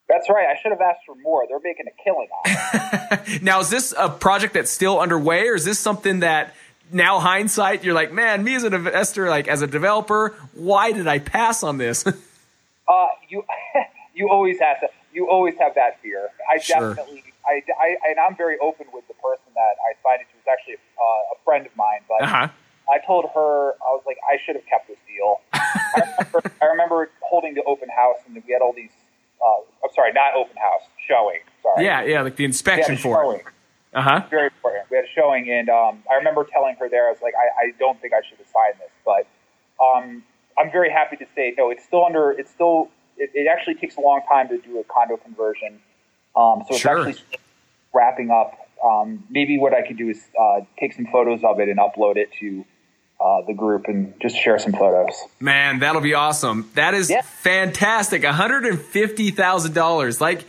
That's 0.08 0.30
right. 0.30 0.48
I 0.48 0.62
should 0.62 0.72
have 0.72 0.82
asked 0.82 1.02
for 1.06 1.16
more. 1.16 1.46
They're 1.50 1.60
making 1.64 1.88
a 1.88 2.04
killing 2.04 2.28
on 2.32 3.20
it. 3.26 3.42
now, 3.42 3.60
is 3.60 3.70
this 3.70 3.94
a 3.98 4.10
project 4.10 4.54
that's 4.54 4.72
still 4.72 5.00
underway, 5.00 5.48
or 5.48 5.56
is 5.56 5.66
this 5.66 5.80
something 5.80 6.20
that 6.20 6.54
now 6.92 7.20
hindsight, 7.20 7.84
you're 7.84 7.96
like, 7.96 8.12
man, 8.12 8.44
me 8.44 8.56
as 8.56 8.64
an 8.64 8.74
investor, 8.74 9.30
like 9.30 9.48
as 9.48 9.62
a 9.62 9.68
developer, 9.68 10.36
why 10.54 10.92
did 10.92 11.08
I 11.08 11.20
pass 11.20 11.64
on 11.64 11.78
this? 11.78 12.06
uh, 12.88 13.08
you, 13.28 13.44
you 14.14 14.30
always 14.30 14.60
have 14.60 14.80
to, 14.82 14.88
you 15.12 15.28
always 15.30 15.56
have 15.60 15.76
that 15.76 16.00
fear. 16.02 16.30
I 16.52 16.60
sure. 16.60 16.94
definitely, 16.94 17.24
I, 17.46 17.64
I, 17.82 17.96
and 18.10 18.20
I'm 18.20 18.36
very 18.36 18.58
open 18.60 18.86
with 18.94 19.08
the 19.08 19.16
person 19.16 19.52
that 19.56 19.76
I 19.82 19.94
signed 20.04 20.22
it 20.22 20.32
to. 20.32 20.38
It's 20.38 20.48
actually 20.48 20.76
uh, 21.00 21.36
a 21.36 21.38
friend 21.44 21.66
of 21.66 21.76
mine, 21.76 22.02
but 22.08 22.24
uh-huh. 22.24 22.48
I 22.90 23.00
told 23.06 23.26
her, 23.34 23.74
I 23.82 23.90
was 23.92 24.04
like, 24.06 24.18
I 24.30 24.38
should 24.46 24.56
have 24.56 24.66
kept 24.66 24.88
this 24.88 24.98
deal. 25.08 25.42
I, 25.54 26.02
remember, 26.20 26.52
I 26.62 26.66
remember 26.66 27.10
holding 27.22 27.54
the 27.56 27.64
open 27.64 27.90
house 27.90 28.18
and 28.28 28.36
we 28.36 28.54
had 28.54 28.62
all 28.62 28.74
these, 28.74 28.92
uh, 29.42 29.62
I'm 29.84 29.94
sorry, 29.94 30.14
not 30.14 30.36
open 30.36 30.56
house, 30.58 30.84
showing. 31.08 31.40
Sorry. 31.64 31.86
Yeah, 31.86 32.04
yeah, 32.04 32.22
like 32.22 32.36
the 32.36 32.46
inspection 32.46 32.98
for 32.98 33.24
showing. 33.24 33.40
it. 33.40 33.46
Uh 33.94 34.02
huh. 34.02 34.22
Very 34.30 34.48
important. 34.48 34.86
We 34.92 34.98
had 34.98 35.06
a 35.06 35.14
showing, 35.16 35.50
and 35.50 35.70
um, 35.70 36.04
I 36.12 36.16
remember 36.16 36.44
telling 36.44 36.76
her 36.76 36.90
there, 36.90 37.08
I 37.08 37.12
was 37.12 37.22
like, 37.24 37.34
I, 37.34 37.68
I 37.68 37.72
don't 37.80 38.00
think 38.02 38.14
I 38.14 38.20
should 38.28 38.38
have 38.40 38.48
signed 38.48 38.76
this, 38.78 38.92
but 39.06 39.26
um, 39.82 40.22
I'm 40.58 40.70
very 40.70 40.92
happy 40.92 41.16
to 41.18 41.26
say, 41.34 41.54
no, 41.58 41.70
it's 41.70 41.84
still 41.84 42.06
under, 42.06 42.32
it's 42.32 42.52
still, 42.52 42.90
it, 43.18 43.32
it 43.34 43.48
actually 43.48 43.76
takes 43.76 43.96
a 43.96 44.02
long 44.02 44.22
time 44.28 44.50
to 44.50 44.58
do 44.58 44.80
a 44.80 44.84
condo 44.84 45.16
conversion. 45.16 45.80
Um, 46.36 46.64
so 46.68 46.76
it's 46.76 46.80
sure. 46.80 47.08
actually 47.08 47.24
wrapping 47.94 48.32
up. 48.32 48.65
Um, 48.84 49.24
maybe 49.30 49.58
what 49.58 49.74
I 49.74 49.86
could 49.86 49.98
do 49.98 50.10
is 50.10 50.24
uh, 50.40 50.62
take 50.80 50.94
some 50.94 51.08
photos 51.08 51.44
of 51.44 51.60
it 51.60 51.70
and 51.70 51.80
upload 51.80 52.18
it 52.18 52.30
to 52.40 52.66
uh, 53.20 53.42
the 53.48 53.54
group 53.54 53.86
and 53.88 54.14
just 54.22 54.36
share 54.38 54.60
some 54.60 54.74
photos. 54.74 55.14
Man, 55.40 55.80
that'll 55.80 56.02
be 56.02 56.14
awesome. 56.14 56.70
That 56.76 56.94
is 56.94 57.10
yeah. 57.10 57.22
fantastic. 57.22 58.22
$150,000. 58.24 60.22
Like, 60.22 60.44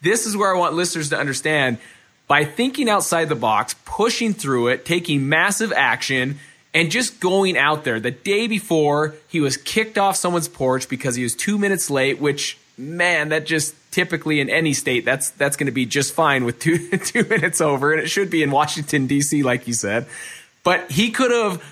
this 0.00 0.26
is 0.26 0.36
where 0.36 0.54
I 0.54 0.58
want 0.58 0.74
listeners 0.74 1.10
to 1.10 1.18
understand 1.18 1.78
by 2.26 2.44
thinking 2.44 2.88
outside 2.88 3.28
the 3.28 3.34
box, 3.34 3.74
pushing 3.84 4.34
through 4.34 4.68
it, 4.68 4.84
taking 4.84 5.28
massive 5.28 5.72
action, 5.72 6.38
and 6.74 6.90
just 6.90 7.20
going 7.20 7.56
out 7.56 7.84
there. 7.84 7.98
The 7.98 8.10
day 8.10 8.46
before, 8.46 9.14
he 9.28 9.40
was 9.40 9.56
kicked 9.56 9.96
off 9.96 10.16
someone's 10.16 10.48
porch 10.48 10.88
because 10.88 11.14
he 11.14 11.22
was 11.22 11.34
two 11.34 11.58
minutes 11.58 11.90
late, 11.90 12.20
which, 12.20 12.58
man, 12.78 13.30
that 13.30 13.44
just 13.44 13.74
typically 13.90 14.40
in 14.40 14.48
any 14.48 14.72
state, 14.72 15.04
that's, 15.04 15.30
that's 15.30 15.56
going 15.56 15.66
to 15.66 15.72
be 15.72 15.86
just 15.86 16.14
fine 16.14 16.44
with 16.44 16.58
two, 16.60 16.88
two 16.98 17.24
minutes 17.24 17.60
over. 17.60 17.92
And 17.92 18.02
it 18.02 18.08
should 18.08 18.30
be 18.30 18.42
in 18.42 18.50
Washington, 18.50 19.06
D.C., 19.06 19.42
like 19.42 19.66
you 19.66 19.74
said. 19.74 20.06
But 20.62 20.90
he 20.90 21.10
could 21.10 21.30
have 21.30 21.62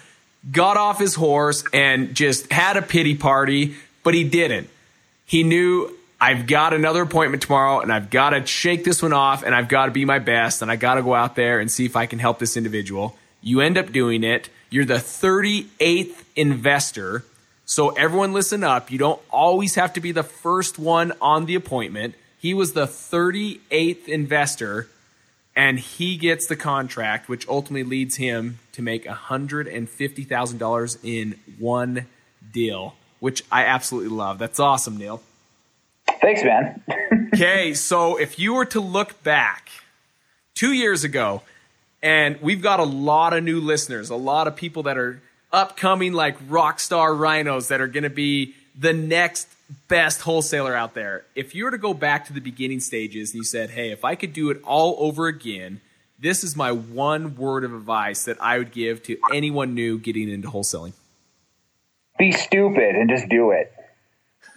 got 0.51 0.77
off 0.77 0.99
his 0.99 1.15
horse 1.15 1.65
and 1.73 2.15
just 2.15 2.51
had 2.53 2.77
a 2.77 2.83
pity 2.83 3.15
party, 3.15 3.77
but 4.03 4.15
he 4.15 4.25
didn't. 4.25 4.69
He 5.25 5.43
knew 5.43 5.97
I've 6.21 6.47
got 6.47 6.73
another 6.73 7.03
appointment 7.03 7.43
tomorrow 7.43 7.81
and 7.81 7.93
I've 7.93 8.11
got 8.11 8.31
to 8.31 8.47
shake 8.47 8.85
this 8.85 9.03
one 9.03 9.13
off 9.13 9.43
and 9.43 9.55
I've 9.55 9.69
got 9.69 9.87
to 9.87 9.93
be 9.93 10.05
my 10.05 10.19
best 10.19 10.63
and 10.63 10.71
I 10.71 10.77
got 10.77 10.95
to 10.95 11.03
go 11.03 11.15
out 11.15 11.37
there 11.37 11.61
and 11.61 11.71
see 11.71 11.85
if 11.85 11.97
I 11.97 12.07
can 12.07 12.19
help 12.19 12.39
this 12.39 12.57
individual. 12.57 13.17
You 13.43 13.61
end 13.61 13.77
up 13.77 13.93
doing 13.93 14.25
it. 14.25 14.49
You're 14.71 14.85
the 14.85 14.95
38th 14.95 16.25
investor. 16.35 17.25
So 17.69 17.91
everyone 17.91 18.33
listen 18.33 18.63
up. 18.63 18.93
You 18.93 18.99
don't 18.99 19.21
always 19.29 19.75
have 19.75 19.93
to 19.95 20.01
be 20.01 20.13
the 20.13 20.23
first 20.23 20.79
one 20.79 21.13
on 21.21 21.47
the 21.47 21.57
appointment. 21.57 22.15
He 22.39 22.55
was 22.55 22.75
the 22.75 22.87
38th 22.87 24.07
investor 24.07 24.87
and 25.57 25.81
he 25.81 26.17
gets 26.17 26.47
the 26.47 26.55
contract, 26.55 27.29
which 27.29 27.49
ultimately 27.49 27.83
leads 27.83 28.15
him 28.17 28.61
to 28.73 28.83
make 28.83 29.05
$150,000 29.05 30.99
in 31.03 31.41
one 31.59 32.07
deal, 32.53 32.95
which 33.19 33.43
I 33.51 33.65
absolutely 33.65 34.11
love. 34.11 34.39
That's 34.39 34.61
awesome, 34.61 34.97
Neil. 34.97 35.21
Thanks, 36.21 36.45
man. 36.45 36.85
okay, 37.35 37.75
so 37.75 38.17
if 38.17 38.39
you 38.39 38.55
were 38.55 38.67
to 38.67 38.81
look 38.81 39.25
back 39.25 39.71
two 40.55 40.73
years 40.73 41.03
ago, 41.03 41.43
and 42.01 42.41
we've 42.41 42.63
got 42.63 42.79
a 42.79 42.85
lot 42.85 43.33
of 43.33 43.43
new 43.43 43.61
listeners, 43.61 44.11
a 44.11 44.15
lot 44.15 44.47
of 44.47 44.55
people 44.55 44.85
that 44.85 44.97
are 44.97 45.21
upcoming 45.53 46.13
like 46.13 46.37
rock 46.49 46.81
star 46.81 47.15
rhinos 47.15 47.69
that 47.69 47.81
are 47.81 47.87
going 47.87 48.05
to 48.05 48.11
be 48.11 48.55
the 48.79 48.93
next 48.93 49.49
best 49.89 50.21
wholesaler 50.21 50.75
out 50.75 50.95
there. 50.95 51.25
If 51.35 51.55
you 51.55 51.65
were 51.65 51.71
to 51.71 51.79
go 51.79 51.95
back 51.95 52.27
to 52.27 52.33
the 52.33 52.41
beginning 52.41 52.81
stages 52.81 53.31
and 53.31 53.39
you 53.39 53.45
said, 53.45 53.71
hey, 53.71 53.91
if 53.91 54.05
I 54.05 54.15
could 54.15 54.33
do 54.33 54.51
it 54.51 54.63
all 54.65 54.97
over 54.99 55.27
again, 55.27 55.81
this 56.19 56.45
is 56.45 56.57
my 56.57 56.73
one 56.73 57.37
word 57.37 57.65
of 57.65 57.75
advice 57.75 58.25
that 58.25 58.41
I 58.41 58.59
would 58.59 58.73
give 58.73 59.03
to 59.05 59.19
anyone 59.33 59.75
new 59.75 59.99
getting 59.99 60.31
into 60.31 60.49
wholesaling. 60.49 60.93
Be 62.19 62.33
stupid 62.33 62.95
and 62.95 63.11
just 63.11 63.29
do 63.29 63.51
it. 63.51 63.73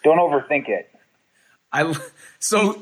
Don't 0.03 0.17
overthink 0.17 0.69
it. 0.69 0.89
I 1.71 1.93
so 2.39 2.81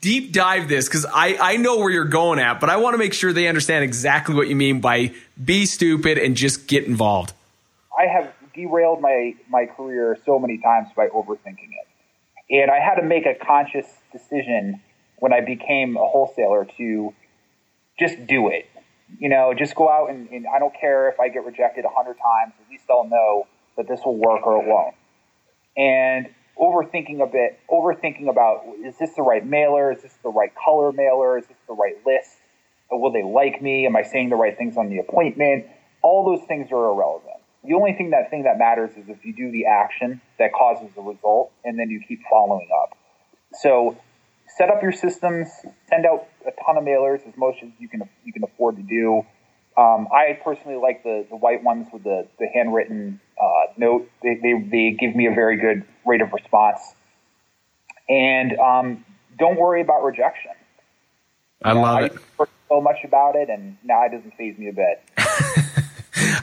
deep 0.00 0.32
dive 0.32 0.68
this 0.68 0.86
because 0.86 1.06
I 1.06 1.36
I 1.40 1.56
know 1.56 1.78
where 1.78 1.90
you're 1.90 2.04
going 2.04 2.38
at, 2.38 2.60
but 2.60 2.70
I 2.70 2.76
want 2.76 2.94
to 2.94 2.98
make 2.98 3.14
sure 3.14 3.32
they 3.32 3.48
understand 3.48 3.84
exactly 3.84 4.34
what 4.34 4.48
you 4.48 4.54
mean 4.54 4.80
by 4.80 5.12
be 5.42 5.66
stupid 5.66 6.18
and 6.18 6.36
just 6.36 6.68
get 6.68 6.84
involved. 6.84 7.32
I 7.98 8.06
have 8.06 8.32
derailed 8.54 9.00
my 9.00 9.34
my 9.48 9.66
career 9.66 10.16
so 10.24 10.38
many 10.38 10.58
times 10.58 10.88
by 10.96 11.08
overthinking 11.08 11.70
it, 11.72 12.60
and 12.62 12.70
I 12.70 12.78
had 12.78 12.94
to 12.96 13.02
make 13.02 13.26
a 13.26 13.34
conscious 13.34 13.86
decision 14.12 14.80
when 15.18 15.32
I 15.32 15.40
became 15.40 15.96
a 15.96 16.06
wholesaler 16.06 16.66
to 16.76 17.12
just 17.98 18.26
do 18.26 18.48
it. 18.48 18.66
You 19.18 19.28
know, 19.28 19.52
just 19.58 19.74
go 19.74 19.88
out 19.88 20.10
and, 20.10 20.28
and 20.30 20.46
I 20.54 20.58
don't 20.58 20.74
care 20.78 21.08
if 21.08 21.18
I 21.18 21.28
get 21.28 21.44
rejected 21.44 21.84
a 21.84 21.88
hundred 21.88 22.18
times. 22.18 22.52
At 22.64 22.70
least 22.70 22.84
I'll 22.88 23.08
know 23.08 23.46
that 23.76 23.88
this 23.88 24.00
will 24.04 24.16
work 24.16 24.46
or 24.46 24.62
it 24.62 24.68
won't. 24.68 24.94
And 25.76 26.28
overthinking 26.58 27.22
a 27.22 27.26
bit, 27.26 27.58
overthinking 27.70 28.28
about 28.28 28.64
is 28.84 28.96
this 28.98 29.14
the 29.16 29.22
right 29.22 29.44
mailer? 29.44 29.90
Is 29.90 30.02
this 30.02 30.14
the 30.22 30.28
right 30.28 30.52
color 30.54 30.92
mailer? 30.92 31.38
Is 31.38 31.46
this 31.46 31.56
the 31.66 31.74
right 31.74 31.96
list? 32.06 32.36
Will 32.90 33.12
they 33.12 33.22
like 33.22 33.60
me? 33.60 33.86
Am 33.86 33.96
I 33.96 34.02
saying 34.02 34.28
the 34.28 34.36
right 34.36 34.56
things 34.56 34.76
on 34.76 34.88
the 34.88 34.98
appointment? 34.98 35.66
All 36.02 36.24
those 36.24 36.46
things 36.46 36.68
are 36.70 36.90
irrelevant. 36.90 37.27
The 37.68 37.74
only 37.74 37.92
thing 37.92 38.10
that 38.10 38.30
thing 38.30 38.44
that 38.44 38.58
matters 38.58 38.92
is 38.96 39.10
if 39.10 39.22
you 39.26 39.34
do 39.34 39.52
the 39.52 39.66
action 39.66 40.22
that 40.38 40.54
causes 40.54 40.88
the 40.96 41.02
result, 41.02 41.52
and 41.64 41.78
then 41.78 41.90
you 41.90 42.02
keep 42.08 42.22
following 42.30 42.66
up. 42.82 42.96
So, 43.60 43.98
set 44.56 44.70
up 44.70 44.82
your 44.82 44.92
systems, 44.92 45.48
send 45.86 46.06
out 46.06 46.28
a 46.46 46.52
ton 46.64 46.78
of 46.78 46.84
mailers 46.84 47.28
as 47.28 47.36
much 47.36 47.56
as 47.62 47.68
you 47.78 47.86
can 47.86 48.08
you 48.24 48.32
can 48.32 48.42
afford 48.42 48.76
to 48.76 48.82
do. 48.82 49.22
Um, 49.76 50.08
I 50.10 50.40
personally 50.42 50.78
like 50.78 51.04
the, 51.04 51.26
the 51.28 51.36
white 51.36 51.62
ones 51.62 51.88
with 51.92 52.04
the, 52.04 52.26
the 52.38 52.46
handwritten 52.52 53.20
uh, 53.40 53.72
note. 53.76 54.10
They, 54.22 54.34
they, 54.42 54.54
they, 54.60 54.96
give 54.98 55.14
me 55.14 55.26
a 55.26 55.30
very 55.32 55.56
good 55.56 55.84
rate 56.04 56.20
of 56.20 56.32
response. 56.32 56.80
And 58.08 58.58
um, 58.58 59.04
don't 59.38 59.56
worry 59.56 59.82
about 59.82 60.02
rejection. 60.02 60.50
I 61.62 61.74
love 61.74 62.00
know, 62.00 62.06
it. 62.06 62.48
so 62.68 62.80
much 62.80 63.04
about 63.04 63.36
it, 63.36 63.50
and 63.50 63.76
now 63.84 64.04
it 64.04 64.10
doesn't 64.10 64.34
faze 64.36 64.58
me 64.58 64.68
a 64.68 64.72
bit. 64.72 65.00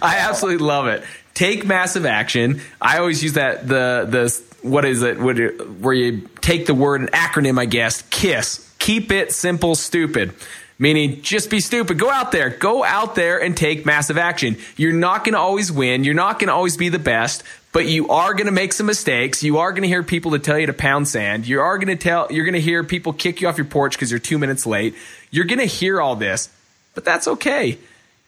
I 0.01 0.17
absolutely 0.19 0.65
love 0.65 0.87
it. 0.87 1.03
Take 1.33 1.65
massive 1.65 2.05
action. 2.05 2.61
I 2.81 2.99
always 2.99 3.23
use 3.23 3.33
that 3.33 3.67
the 3.67 4.07
the 4.09 4.43
what 4.67 4.85
is 4.85 5.03
it? 5.03 5.19
Where 5.19 5.93
you 5.93 6.29
take 6.41 6.65
the 6.65 6.73
word 6.73 7.01
an 7.01 7.07
acronym, 7.07 7.59
I 7.59 7.65
guess. 7.65 8.01
KISS. 8.03 8.73
Keep 8.79 9.11
it 9.11 9.31
simple, 9.31 9.75
stupid 9.75 10.33
meaning 10.77 11.21
just 11.21 11.49
be 11.49 11.59
stupid. 11.59 11.97
Go 11.97 12.09
out 12.09 12.31
there. 12.31 12.49
Go 12.49 12.83
out 12.83 13.15
there 13.15 13.41
and 13.41 13.55
take 13.55 13.85
massive 13.85 14.17
action. 14.17 14.57
You're 14.77 14.93
not 14.93 15.23
going 15.23 15.33
to 15.33 15.39
always 15.39 15.71
win. 15.71 16.03
You're 16.03 16.13
not 16.13 16.39
going 16.39 16.47
to 16.47 16.53
always 16.53 16.77
be 16.77 16.89
the 16.89 16.99
best, 16.99 17.43
but 17.71 17.85
you 17.85 18.09
are 18.09 18.33
going 18.33 18.47
to 18.47 18.51
make 18.51 18.73
some 18.73 18.85
mistakes. 18.85 19.43
You 19.43 19.59
are 19.59 19.71
going 19.71 19.83
to 19.83 19.87
hear 19.87 20.03
people 20.03 20.31
to 20.31 20.39
tell 20.39 20.59
you 20.59 20.67
to 20.67 20.73
pound 20.73 21.07
sand. 21.07 21.47
You 21.47 21.61
are 21.61 21.77
going 21.77 21.95
to 21.95 22.01
tell, 22.01 22.31
you're 22.31 22.45
going 22.45 22.53
to 22.53 22.61
hear 22.61 22.83
people 22.83 23.13
kick 23.13 23.41
you 23.41 23.47
off 23.47 23.57
your 23.57 23.65
porch 23.65 23.93
because 23.93 24.11
you're 24.11 24.19
two 24.19 24.37
minutes 24.37 24.65
late. 24.65 24.95
You're 25.31 25.45
going 25.45 25.59
to 25.59 25.65
hear 25.65 26.01
all 26.01 26.15
this, 26.15 26.49
but 26.93 27.05
that's 27.05 27.27
okay. 27.27 27.77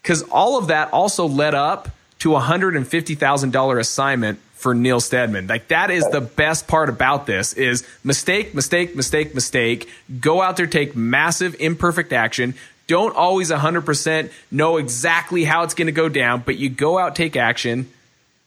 Because 0.08 0.24
all 0.24 0.58
of 0.58 0.68
that 0.68 0.94
also 0.94 1.28
led 1.28 1.54
up 1.54 1.90
to 2.20 2.38
a 2.38 2.40
$150,000 2.40 3.78
assignment 3.78 4.40
for 4.54 4.74
Neil 4.74 5.02
Stedman. 5.02 5.48
Like 5.48 5.68
that 5.68 5.92
is 5.92 6.08
the 6.08 6.22
best 6.22 6.66
part 6.66 6.88
about 6.88 7.26
this 7.26 7.52
is 7.52 7.86
mistake, 8.06 8.56
mistake, 8.56 8.96
mistake, 8.96 9.36
mistake. 9.36 9.90
Go 10.22 10.42
out 10.42 10.56
there, 10.56 10.66
take 10.66 10.96
massive 10.96 11.58
imperfect 11.60 12.14
action. 12.14 12.54
Don't 12.88 13.18
always 13.18 13.52
100% 13.52 14.32
know 14.50 14.78
exactly 14.78 15.44
how 15.44 15.64
it's 15.64 15.74
going 15.74 15.88
to 15.88 15.92
go 15.92 16.08
down, 16.08 16.42
but 16.46 16.58
you 16.58 16.70
go 16.70 16.98
out, 16.98 17.14
take 17.14 17.36
action, 17.36 17.90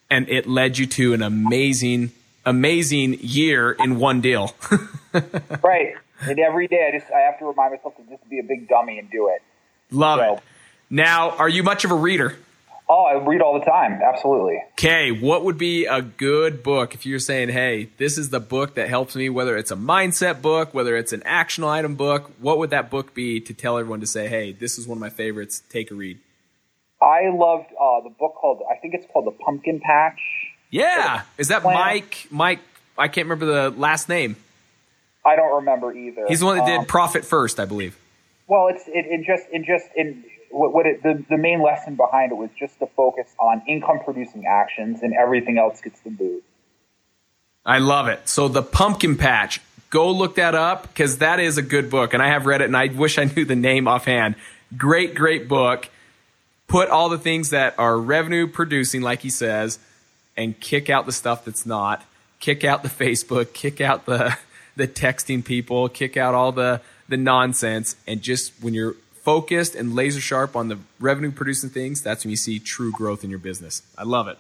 and 0.09 0.31
it 0.31 0.47
led 0.47 0.79
you 0.79 0.87
to 0.87 1.13
an 1.13 1.21
amazing, 1.21 2.11
amazing 2.47 3.19
year 3.21 3.73
in 3.73 3.99
one 3.99 4.23
deal. 4.23 4.55
right. 5.63 5.93
And 6.23 6.39
every 6.39 6.69
day 6.69 6.89
I 6.89 6.99
just, 6.99 7.13
I 7.13 7.19
have 7.19 7.39
to 7.41 7.45
remind 7.45 7.75
myself 7.75 7.99
to 7.99 8.03
just 8.05 8.27
be 8.31 8.39
a 8.39 8.45
big 8.45 8.67
dummy 8.67 8.99
and 8.99 9.11
do 9.11 9.29
it. 9.29 9.43
Love 9.91 10.21
so. 10.21 10.35
it. 10.37 10.43
Now, 10.91 11.31
are 11.31 11.49
you 11.49 11.63
much 11.63 11.85
of 11.85 11.93
a 11.93 11.95
reader? 11.95 12.37
Oh, 12.89 13.05
I 13.05 13.25
read 13.25 13.41
all 13.41 13.57
the 13.57 13.65
time. 13.65 14.01
Absolutely. 14.03 14.61
Okay, 14.73 15.13
what 15.13 15.45
would 15.45 15.57
be 15.57 15.87
a 15.87 16.03
good 16.03 16.65
book 16.65 16.93
if 16.93 17.07
you're 17.07 17.21
saying, 17.21 17.51
hey, 17.51 17.89
this 17.99 18.19
is 18.19 18.31
the 18.31 18.41
book 18.41 18.75
that 18.75 18.89
helps 18.89 19.15
me, 19.15 19.29
whether 19.29 19.57
it's 19.57 19.71
a 19.71 19.77
mindset 19.77 20.43
book, 20.43 20.75
whether 20.75 20.97
it's 20.97 21.13
an 21.13 21.23
action 21.25 21.63
item 21.63 21.95
book, 21.95 22.33
what 22.41 22.59
would 22.59 22.71
that 22.71 22.91
book 22.91 23.15
be 23.15 23.39
to 23.43 23.55
tell 23.55 23.79
everyone 23.79 24.01
to 24.01 24.09
say, 24.09 24.27
hey, 24.27 24.51
this 24.51 24.77
is 24.77 24.89
one 24.89 24.99
of 24.99 25.01
my 25.01 25.11
favorites, 25.11 25.63
take 25.69 25.93
a 25.93 25.95
read? 25.95 26.19
I 27.01 27.31
loved 27.33 27.69
uh, 27.81 28.01
the 28.01 28.11
book 28.11 28.35
called, 28.35 28.63
I 28.69 28.75
think 28.75 28.95
it's 28.95 29.07
called 29.13 29.27
The 29.27 29.45
Pumpkin 29.45 29.79
Patch. 29.79 30.19
Yeah. 30.71 31.23
Is 31.39 31.49
that. 31.49 31.63
Mike? 31.63 32.27
Mike, 32.31 32.59
I 32.99 33.07
can't 33.07 33.29
remember 33.29 33.71
the 33.71 33.71
last 33.79 34.09
name. 34.09 34.35
I 35.25 35.37
don't 35.37 35.57
remember 35.57 35.93
either. 35.93 36.27
He's 36.29 36.41
the 36.41 36.47
one 36.47 36.59
that 36.59 36.67
did 36.67 36.79
um, 36.79 36.87
Profit 36.87 37.25
First, 37.25 37.61
I 37.61 37.67
believe. 37.67 37.97
Well, 38.47 38.69
it's 38.69 38.83
it, 38.89 39.07
it 39.07 39.25
just 39.27 39.45
it 39.53 39.65
just 39.65 39.87
in 39.95 40.25
what, 40.51 40.73
what 40.73 40.87
it, 40.87 41.03
the, 41.03 41.25
the 41.29 41.39
main 41.39 41.63
lesson 41.63 41.97
behind 41.97 42.33
it 42.33 42.37
was 42.37 42.51
just 42.59 42.79
to 42.81 42.87
focus 42.87 43.35
on 43.39 43.63
income 43.69 44.01
producing 44.05 44.47
actions 44.47 45.03
and 45.03 45.15
everything 45.15 45.59
else 45.59 45.81
gets 45.81 46.01
the 46.01 46.11
boot. 46.11 46.45
I 47.65 47.79
love 47.79 48.09
it. 48.09 48.29
So 48.29 48.49
the 48.49 48.63
pumpkin 48.63 49.17
patch, 49.17 49.61
go 49.91 50.11
look 50.11 50.37
that 50.37 50.55
up 50.55 50.83
because 50.89 51.19
that 51.19 51.41
is 51.41 51.59
a 51.59 51.63
good 51.63 51.91
book. 51.91 52.15
And 52.15 52.23
I 52.23 52.29
have 52.29 52.47
read 52.47 52.63
it 52.63 52.65
and 52.65 52.77
I 52.77 52.87
wish 52.87 53.19
I 53.19 53.25
knew 53.25 53.45
the 53.45 53.57
name 53.57 53.87
offhand. 53.87 54.37
Great, 54.77 55.15
great 55.15 55.49
book. 55.49 55.89
Put 56.69 56.89
all 56.89 57.09
the 57.09 57.19
things 57.19 57.51
that 57.51 57.75
are 57.79 57.99
revenue 57.99 58.47
producing, 58.47 59.03
like 59.03 59.21
he 59.21 59.31
says, 59.31 59.79
and 60.37 60.59
kick 60.59 60.89
out 60.89 61.07
the 61.07 61.13
stuff 61.13 61.45
that's 61.45 61.67
not. 61.67 62.05
Kick 62.39 62.65
out 62.65 62.83
the 62.83 62.89
Facebook, 62.89 63.53
kick 63.53 63.81
out 63.81 64.07
the, 64.07 64.39
the 64.77 64.89
texting 64.89 65.45
people, 65.45 65.89
kick 65.89 66.17
out 66.17 66.35
all 66.35 66.53
the, 66.53 66.81
the 67.09 67.17
nonsense. 67.17 67.97
And 68.07 68.23
just 68.23 68.53
when 68.63 68.73
you're 68.73 68.95
focused 69.23 69.75
and 69.75 69.95
laser 69.95 70.21
sharp 70.21 70.57
on 70.57 70.69
the 70.69 70.79
revenue 70.99 71.31
producing 71.31 71.71
things, 71.71 72.03
that's 72.03 72.25
when 72.25 72.31
you 72.31 72.37
see 72.37 72.59
true 72.59 72.93
growth 72.93 73.25
in 73.25 73.31
your 73.31 73.39
business. 73.39 73.83
I 73.97 74.05
love 74.05 74.29
it. 74.29 74.39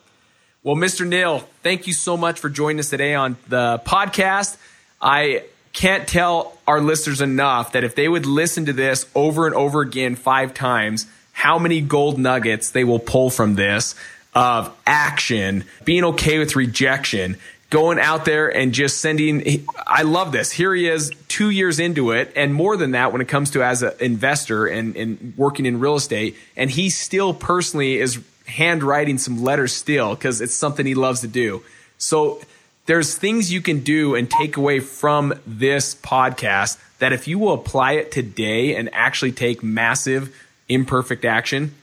Well, 0.63 0.77
Mr. 0.77 1.07
Neil, 1.07 1.41
thank 1.63 1.87
you 1.87 1.93
so 1.93 2.17
much 2.17 2.39
for 2.39 2.51
joining 2.51 2.81
us 2.81 2.91
today 2.91 3.15
on 3.15 3.37
the 3.49 3.81
podcast. 3.87 4.59
I 5.01 5.45
can't 5.73 6.07
tell 6.07 6.59
our 6.67 6.81
listeners 6.81 7.21
enough 7.21 7.73
that 7.73 7.85
if 7.85 7.95
they 7.95 8.09
would 8.09 8.27
listen 8.27 8.67
to 8.67 8.73
this 8.73 9.07
over 9.15 9.47
and 9.47 9.55
over 9.55 9.81
again 9.81 10.17
five 10.17 10.53
times, 10.53 11.07
how 11.33 11.59
many 11.59 11.81
gold 11.81 12.19
nuggets 12.19 12.71
they 12.71 12.85
will 12.85 12.99
pull 12.99 13.31
from 13.31 13.55
this 13.55 13.95
of 14.35 14.75
action, 14.87 15.65
being 15.85 16.05
okay 16.05 16.39
with 16.39 16.55
rejection, 16.57 17.37
going 17.71 18.01
out 18.01 18.25
there 18.25 18.49
and 18.49 18.75
just 18.75 19.01
sending. 19.01 19.67
I 19.87 20.03
love 20.03 20.33
this. 20.33 20.51
Here 20.51 20.75
he 20.75 20.89
is, 20.89 21.13
two 21.29 21.51
years 21.51 21.79
into 21.79 22.11
it, 22.11 22.33
and 22.37 22.53
more 22.53 22.77
than 22.77 22.91
that 22.91 23.13
when 23.13 23.23
it 23.23 23.29
comes 23.29 23.53
to 23.53 23.63
as 23.63 23.83
an 23.83 23.93
investor 24.01 24.67
and, 24.67 24.97
and 24.97 25.35
working 25.37 25.67
in 25.67 25.81
real 25.81 25.95
estate. 25.95 26.37
And 26.57 26.69
he 26.69 26.91
still 26.91 27.33
personally 27.33 27.99
is 27.99 28.21
handwriting 28.47 29.19
some 29.19 29.43
letters 29.43 29.73
still 29.73 30.15
because 30.15 30.41
it's 30.41 30.55
something 30.55 30.85
he 30.85 30.97
loves 30.97 31.21
to 31.21 31.29
do. 31.29 31.63
So 31.99 32.41
there's 32.87 33.17
things 33.17 33.53
you 33.53 33.61
can 33.61 33.81
do 33.81 34.17
and 34.17 34.29
take 34.29 34.57
away 34.57 34.81
from 34.81 35.35
this 35.47 35.95
podcast 35.95 36.79
that 36.99 37.13
if 37.13 37.29
you 37.29 37.39
will 37.39 37.55
apply 37.55 37.93
it 37.93 38.11
today 38.11 38.75
and 38.75 38.91
actually 38.93 39.33
take 39.33 39.63
massive 39.63 40.37
imperfect 40.69 41.25
action, 41.25 41.75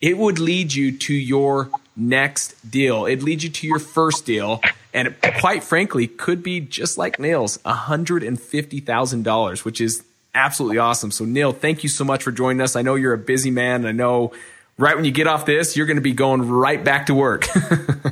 it 0.00 0.16
would 0.16 0.38
lead 0.38 0.72
you 0.72 0.96
to 0.96 1.14
your 1.14 1.70
next 1.96 2.54
deal. 2.70 3.06
It 3.06 3.22
leads 3.22 3.42
you 3.42 3.50
to 3.50 3.66
your 3.66 3.78
first 3.78 4.24
deal 4.24 4.60
And 4.96 5.08
it, 5.08 5.34
quite 5.40 5.62
frankly, 5.62 6.06
could 6.06 6.42
be 6.42 6.58
just 6.58 6.96
like 6.96 7.18
Neil's, 7.18 7.58
$150,000, 7.58 9.64
which 9.66 9.78
is 9.78 10.02
absolutely 10.34 10.78
awesome. 10.78 11.10
So 11.10 11.26
Neil, 11.26 11.52
thank 11.52 11.82
you 11.82 11.90
so 11.90 12.02
much 12.02 12.22
for 12.22 12.32
joining 12.32 12.62
us. 12.62 12.76
I 12.76 12.82
know 12.82 12.94
you're 12.94 13.12
a 13.12 13.18
busy 13.18 13.50
man. 13.50 13.84
I 13.84 13.92
know 13.92 14.32
right 14.78 14.96
when 14.96 15.04
you 15.04 15.10
get 15.10 15.26
off 15.26 15.44
this, 15.44 15.76
you're 15.76 15.84
going 15.84 15.98
to 15.98 16.02
be 16.02 16.14
going 16.14 16.48
right 16.48 16.82
back 16.82 17.06
to 17.06 17.14
work. 17.14 17.46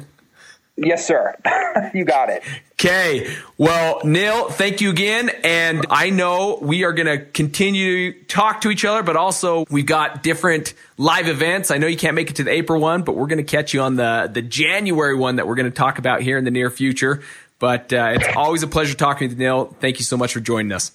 yes, 0.77 1.07
sir. 1.07 1.35
you 1.95 2.05
got 2.05 2.29
it. 2.29 2.43
Okay. 2.85 3.35
Well, 3.57 4.03
Neil, 4.05 4.51
thank 4.51 4.83
you 4.83 4.91
again. 4.91 5.31
And 5.43 5.87
I 5.89 6.11
know 6.11 6.59
we 6.61 6.85
are 6.85 6.93
going 6.93 7.07
to 7.07 7.25
continue 7.25 8.13
to 8.13 8.25
talk 8.27 8.61
to 8.61 8.71
each 8.71 8.85
other, 8.85 9.03
but 9.03 9.17
also 9.17 9.65
we've 9.71 9.87
got 9.87 10.23
different 10.23 10.75
live 10.99 11.27
events. 11.27 11.71
I 11.71 11.79
know 11.79 11.87
you 11.87 11.97
can't 11.97 12.15
make 12.15 12.29
it 12.29 12.37
to 12.37 12.45
the 12.45 12.51
April 12.51 12.79
one, 12.83 13.01
but 13.01 13.17
we're 13.17 13.27
going 13.27 13.39
to 13.39 13.43
catch 13.43 13.73
you 13.73 13.81
on 13.81 13.97
the, 13.97 14.29
the 14.31 14.43
January 14.43 15.17
one 15.17 15.37
that 15.37 15.49
we're 15.49 15.55
going 15.55 15.71
to 15.71 15.75
talk 15.75 15.99
about 15.99 16.21
here 16.21 16.37
in 16.37 16.45
the 16.45 16.51
near 16.51 16.69
future. 16.69 17.23
But 17.59 17.91
uh, 17.91 18.17
it's 18.17 18.37
always 18.37 18.63
a 18.63 18.67
pleasure 18.67 18.95
talking 18.95 19.31
to 19.31 19.35
Neil. 19.35 19.75
Thank 19.81 19.99
you 19.99 20.05
so 20.05 20.19
much 20.19 20.35
for 20.35 20.41
joining 20.41 20.73
us. 20.73 20.93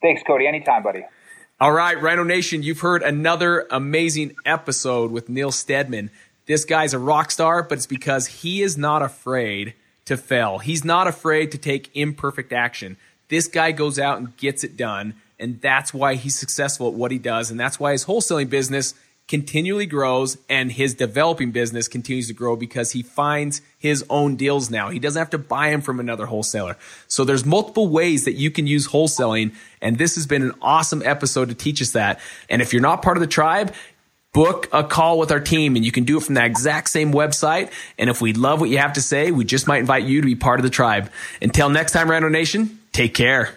Thanks, 0.00 0.22
Cody. 0.24 0.46
Anytime, 0.46 0.84
buddy. 0.84 1.04
All 1.58 1.72
right, 1.72 2.00
Rhino 2.00 2.22
Nation, 2.22 2.62
you've 2.62 2.80
heard 2.80 3.02
another 3.02 3.66
amazing 3.72 4.36
episode 4.44 5.10
with 5.10 5.28
Neil 5.28 5.50
Stedman. 5.50 6.10
This 6.46 6.64
guy's 6.64 6.94
a 6.94 7.00
rock 7.00 7.32
star, 7.32 7.64
but 7.64 7.78
it's 7.78 7.86
because 7.86 8.28
he 8.28 8.62
is 8.62 8.78
not 8.78 9.02
afraid 9.02 9.74
to 10.06 10.16
fail. 10.16 10.58
He's 10.58 10.84
not 10.84 11.06
afraid 11.06 11.52
to 11.52 11.58
take 11.58 11.94
imperfect 11.94 12.52
action. 12.52 12.96
This 13.28 13.46
guy 13.48 13.72
goes 13.72 13.98
out 13.98 14.18
and 14.18 14.36
gets 14.36 14.64
it 14.64 14.76
done, 14.76 15.14
and 15.38 15.60
that's 15.60 15.92
why 15.92 16.14
he's 16.14 16.38
successful 16.38 16.88
at 16.88 16.94
what 16.94 17.10
he 17.10 17.18
does, 17.18 17.50
and 17.50 17.60
that's 17.60 17.78
why 17.78 17.92
his 17.92 18.06
wholesaling 18.06 18.48
business 18.48 18.94
continually 19.28 19.86
grows 19.86 20.38
and 20.48 20.70
his 20.70 20.94
developing 20.94 21.50
business 21.50 21.88
continues 21.88 22.28
to 22.28 22.32
grow 22.32 22.54
because 22.54 22.92
he 22.92 23.02
finds 23.02 23.60
his 23.76 24.04
own 24.08 24.36
deals 24.36 24.70
now. 24.70 24.88
He 24.88 25.00
doesn't 25.00 25.18
have 25.18 25.30
to 25.30 25.38
buy 25.38 25.70
them 25.70 25.80
from 25.80 25.98
another 25.98 26.26
wholesaler. 26.26 26.76
So 27.08 27.24
there's 27.24 27.44
multiple 27.44 27.88
ways 27.88 28.24
that 28.24 28.34
you 28.34 28.52
can 28.52 28.68
use 28.68 28.86
wholesaling. 28.88 29.52
And 29.82 29.98
this 29.98 30.14
has 30.14 30.26
been 30.26 30.42
an 30.42 30.52
awesome 30.62 31.02
episode 31.04 31.48
to 31.48 31.56
teach 31.56 31.82
us 31.82 31.90
that. 31.92 32.20
And 32.48 32.62
if 32.62 32.72
you're 32.72 32.82
not 32.82 33.02
part 33.02 33.16
of 33.16 33.20
the 33.20 33.26
tribe, 33.26 33.74
book 34.36 34.68
a 34.70 34.84
call 34.84 35.18
with 35.18 35.32
our 35.32 35.40
team 35.40 35.76
and 35.76 35.84
you 35.84 35.90
can 35.90 36.04
do 36.04 36.18
it 36.18 36.22
from 36.22 36.34
that 36.34 36.44
exact 36.44 36.90
same 36.90 37.10
website. 37.10 37.72
And 37.98 38.10
if 38.10 38.20
we 38.20 38.34
love 38.34 38.60
what 38.60 38.68
you 38.68 38.76
have 38.76 38.92
to 38.92 39.00
say, 39.00 39.30
we 39.30 39.46
just 39.46 39.66
might 39.66 39.78
invite 39.78 40.04
you 40.04 40.20
to 40.20 40.26
be 40.26 40.34
part 40.34 40.60
of 40.60 40.62
the 40.62 40.68
tribe. 40.68 41.10
Until 41.40 41.70
next 41.70 41.92
time, 41.92 42.10
Rhino 42.10 42.28
Nation, 42.28 42.78
take 42.92 43.14
care. 43.14 43.56